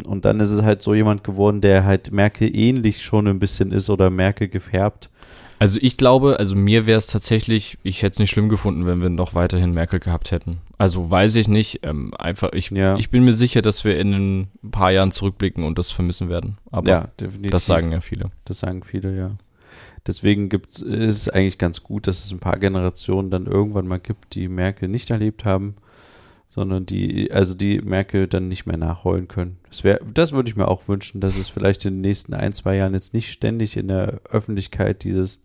[0.05, 3.73] Und dann ist es halt so jemand geworden, der halt Merkel ähnlich schon ein bisschen
[3.73, 5.11] ist oder Merkel gefärbt.
[5.59, 9.01] Also ich glaube, also mir wäre es tatsächlich, ich hätte es nicht schlimm gefunden, wenn
[9.01, 10.59] wir noch weiterhin Merkel gehabt hätten.
[10.79, 12.97] Also weiß ich nicht, ähm, einfach, ich, ja.
[12.97, 16.59] ich bin mir sicher, dass wir in ein paar Jahren zurückblicken und das vermissen werden.
[16.71, 17.53] Aber ja, definitiv.
[17.53, 18.31] das sagen ja viele.
[18.44, 19.31] Das sagen viele, ja.
[20.07, 24.01] Deswegen gibt, ist es eigentlich ganz gut, dass es ein paar Generationen dann irgendwann mal
[24.01, 25.77] gibt, die Merkel nicht erlebt haben
[26.55, 29.59] sondern die, also die Merkel dann nicht mehr nachholen können.
[29.69, 32.52] Das wäre, das würde ich mir auch wünschen, dass es vielleicht in den nächsten ein,
[32.52, 35.40] zwei Jahren jetzt nicht ständig in der Öffentlichkeit dieses,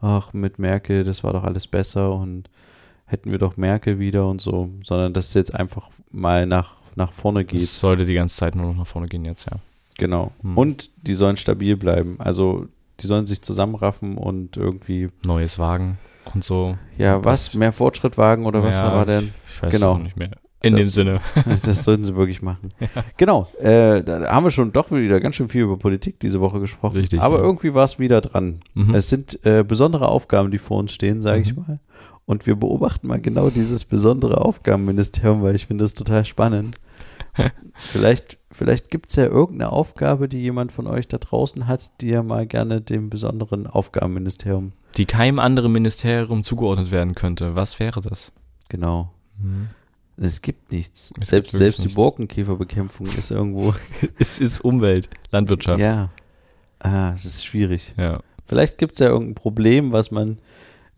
[0.00, 2.48] ach, mit Merkel, das war doch alles besser und
[3.04, 7.12] hätten wir doch Merkel wieder und so, sondern dass es jetzt einfach mal nach, nach
[7.12, 7.60] vorne geht.
[7.60, 9.58] Es sollte die ganze Zeit nur noch nach vorne gehen jetzt, ja.
[9.98, 10.32] Genau.
[10.42, 10.56] Hm.
[10.58, 12.16] Und die sollen stabil bleiben.
[12.18, 12.66] Also
[13.00, 15.98] die sollen sich zusammenraffen und irgendwie, Neues Wagen
[16.34, 16.76] und so.
[16.98, 19.32] ja, was, mehr Fortschritt wagen oder was Ja, war denn?
[19.48, 19.98] Ich, ich weiß Genau.
[19.98, 20.30] nicht mehr.
[20.66, 21.20] In Das- dem Sinne.
[21.64, 22.70] Das sollten sie wirklich machen.
[23.16, 26.60] Genau, äh, da haben wir schon doch wieder ganz schön viel über Politik diese Woche
[26.60, 26.96] gesprochen.
[26.96, 27.42] Richtig, Aber ja.
[27.44, 28.60] irgendwie war es wieder dran.
[28.74, 28.94] Mhm.
[28.94, 31.64] Es sind äh, besondere Aufgaben, die vor uns stehen, sage ich Mhm.
[31.66, 31.78] mal.
[32.24, 36.74] Und wir beobachten mal genau dieses besondere Aufgabenministerium, weil ich finde das total spannend.
[37.74, 42.10] vielleicht vielleicht gibt es ja irgendeine Aufgabe, die jemand von euch da draußen hat, die
[42.10, 47.54] er mal gerne dem besonderen Aufgabenministerium, Die keinem anderen Ministerium zugeordnet werden könnte.
[47.54, 48.32] Was wäre das?
[48.68, 49.12] genau.
[49.38, 49.68] Mhm.
[50.18, 51.12] Es gibt nichts.
[51.20, 51.96] Es selbst gibt selbst die nichts.
[51.96, 53.74] Borkenkäferbekämpfung ist irgendwo.
[54.18, 55.78] Es ist Umwelt, Landwirtschaft.
[55.80, 56.10] Ja.
[56.78, 57.94] Ah, es ist schwierig.
[57.96, 58.20] ja.
[58.46, 60.38] Vielleicht gibt es ja irgendein Problem, was man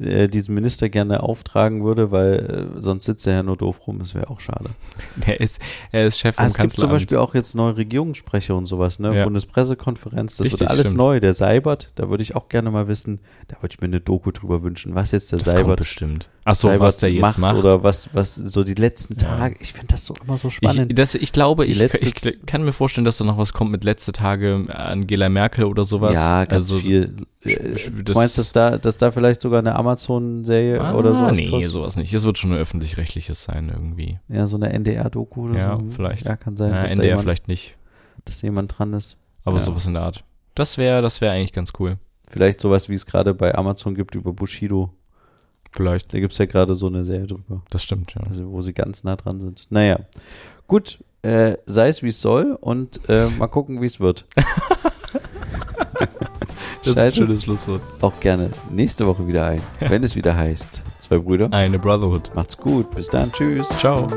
[0.01, 3.99] äh, diesem Minister gerne auftragen würde, weil äh, sonst sitzt er ja nur doof rum.
[3.99, 4.71] Das wäre auch schade.
[5.27, 5.61] Er ist,
[5.93, 6.91] er ist Chef vom Ah, es gibt zum.
[6.91, 9.15] Beispiel auch jetzt neue Regierungssprecher und sowas, ne?
[9.17, 9.25] Ja.
[9.25, 10.99] Bundespressekonferenz, das Richtig, wird alles stimmt.
[10.99, 11.21] neu.
[11.21, 13.19] Der Seibert, da würde ich auch gerne mal wissen,
[13.49, 16.29] da würde ich mir eine Doku drüber wünschen, was jetzt der das kommt Seibert, bestimmt.
[16.45, 17.57] Ach so, Seibert was der jetzt macht.
[17.57, 19.29] oder was, was so die letzten Ja.
[19.29, 19.57] Tage.
[19.61, 20.91] Ich finde das so immer so spannend.
[20.93, 23.85] Ich, das, ich glaube, ich, ich, kann mir vorstellen, dass da noch was kommt mit
[23.85, 26.15] letzte Tage Angela Merkel oder sowas.
[26.15, 27.17] ja, ganz also, viel.
[27.45, 27.59] Äh,
[28.05, 31.73] Du meinst, dass da, dass da vielleicht sogar eine Amazon-Serie Ah, oder sowas nee, kostet?
[31.73, 32.13] sowas nicht.
[32.13, 34.19] Es wird schon ein öffentlich-rechtliches sein irgendwie.
[34.29, 35.85] Ja, so eine NDR-Doku oder Ja, so.
[35.91, 36.27] vielleicht.
[36.27, 37.77] Ja, kann sein, Ja, dass, da NDR jemand, vielleicht nicht,
[38.25, 39.17] dass da jemand dran ist.
[39.45, 39.65] aber Ja.
[39.65, 40.25] sowas in der Art.
[40.55, 41.97] Das wäre das wäre eigentlich ganz cool.
[42.29, 44.91] Vielleicht sowas, wie es gerade bei Amazon gibt über Bushido.
[45.73, 46.13] Vielleicht.
[46.13, 48.23] Da gibt es ja gerade so eine Serie drüber, Das stimmt, ja.
[48.29, 49.67] also wo sie ganz nah dran sind.
[49.71, 50.01] Naja,
[50.67, 54.27] gut, äh, sei es wie es soll und äh, mal gucken, wie es wird.
[56.85, 57.83] Schaltet Schlusswort.
[58.01, 60.83] auch gerne nächste Woche wieder ein, wenn es wieder heißt.
[60.99, 61.49] Zwei Brüder.
[61.53, 62.35] Eine Brotherhood.
[62.35, 62.95] Macht's gut.
[62.95, 63.33] Bis dann.
[63.33, 63.69] Tschüss.
[63.79, 64.09] Ciao.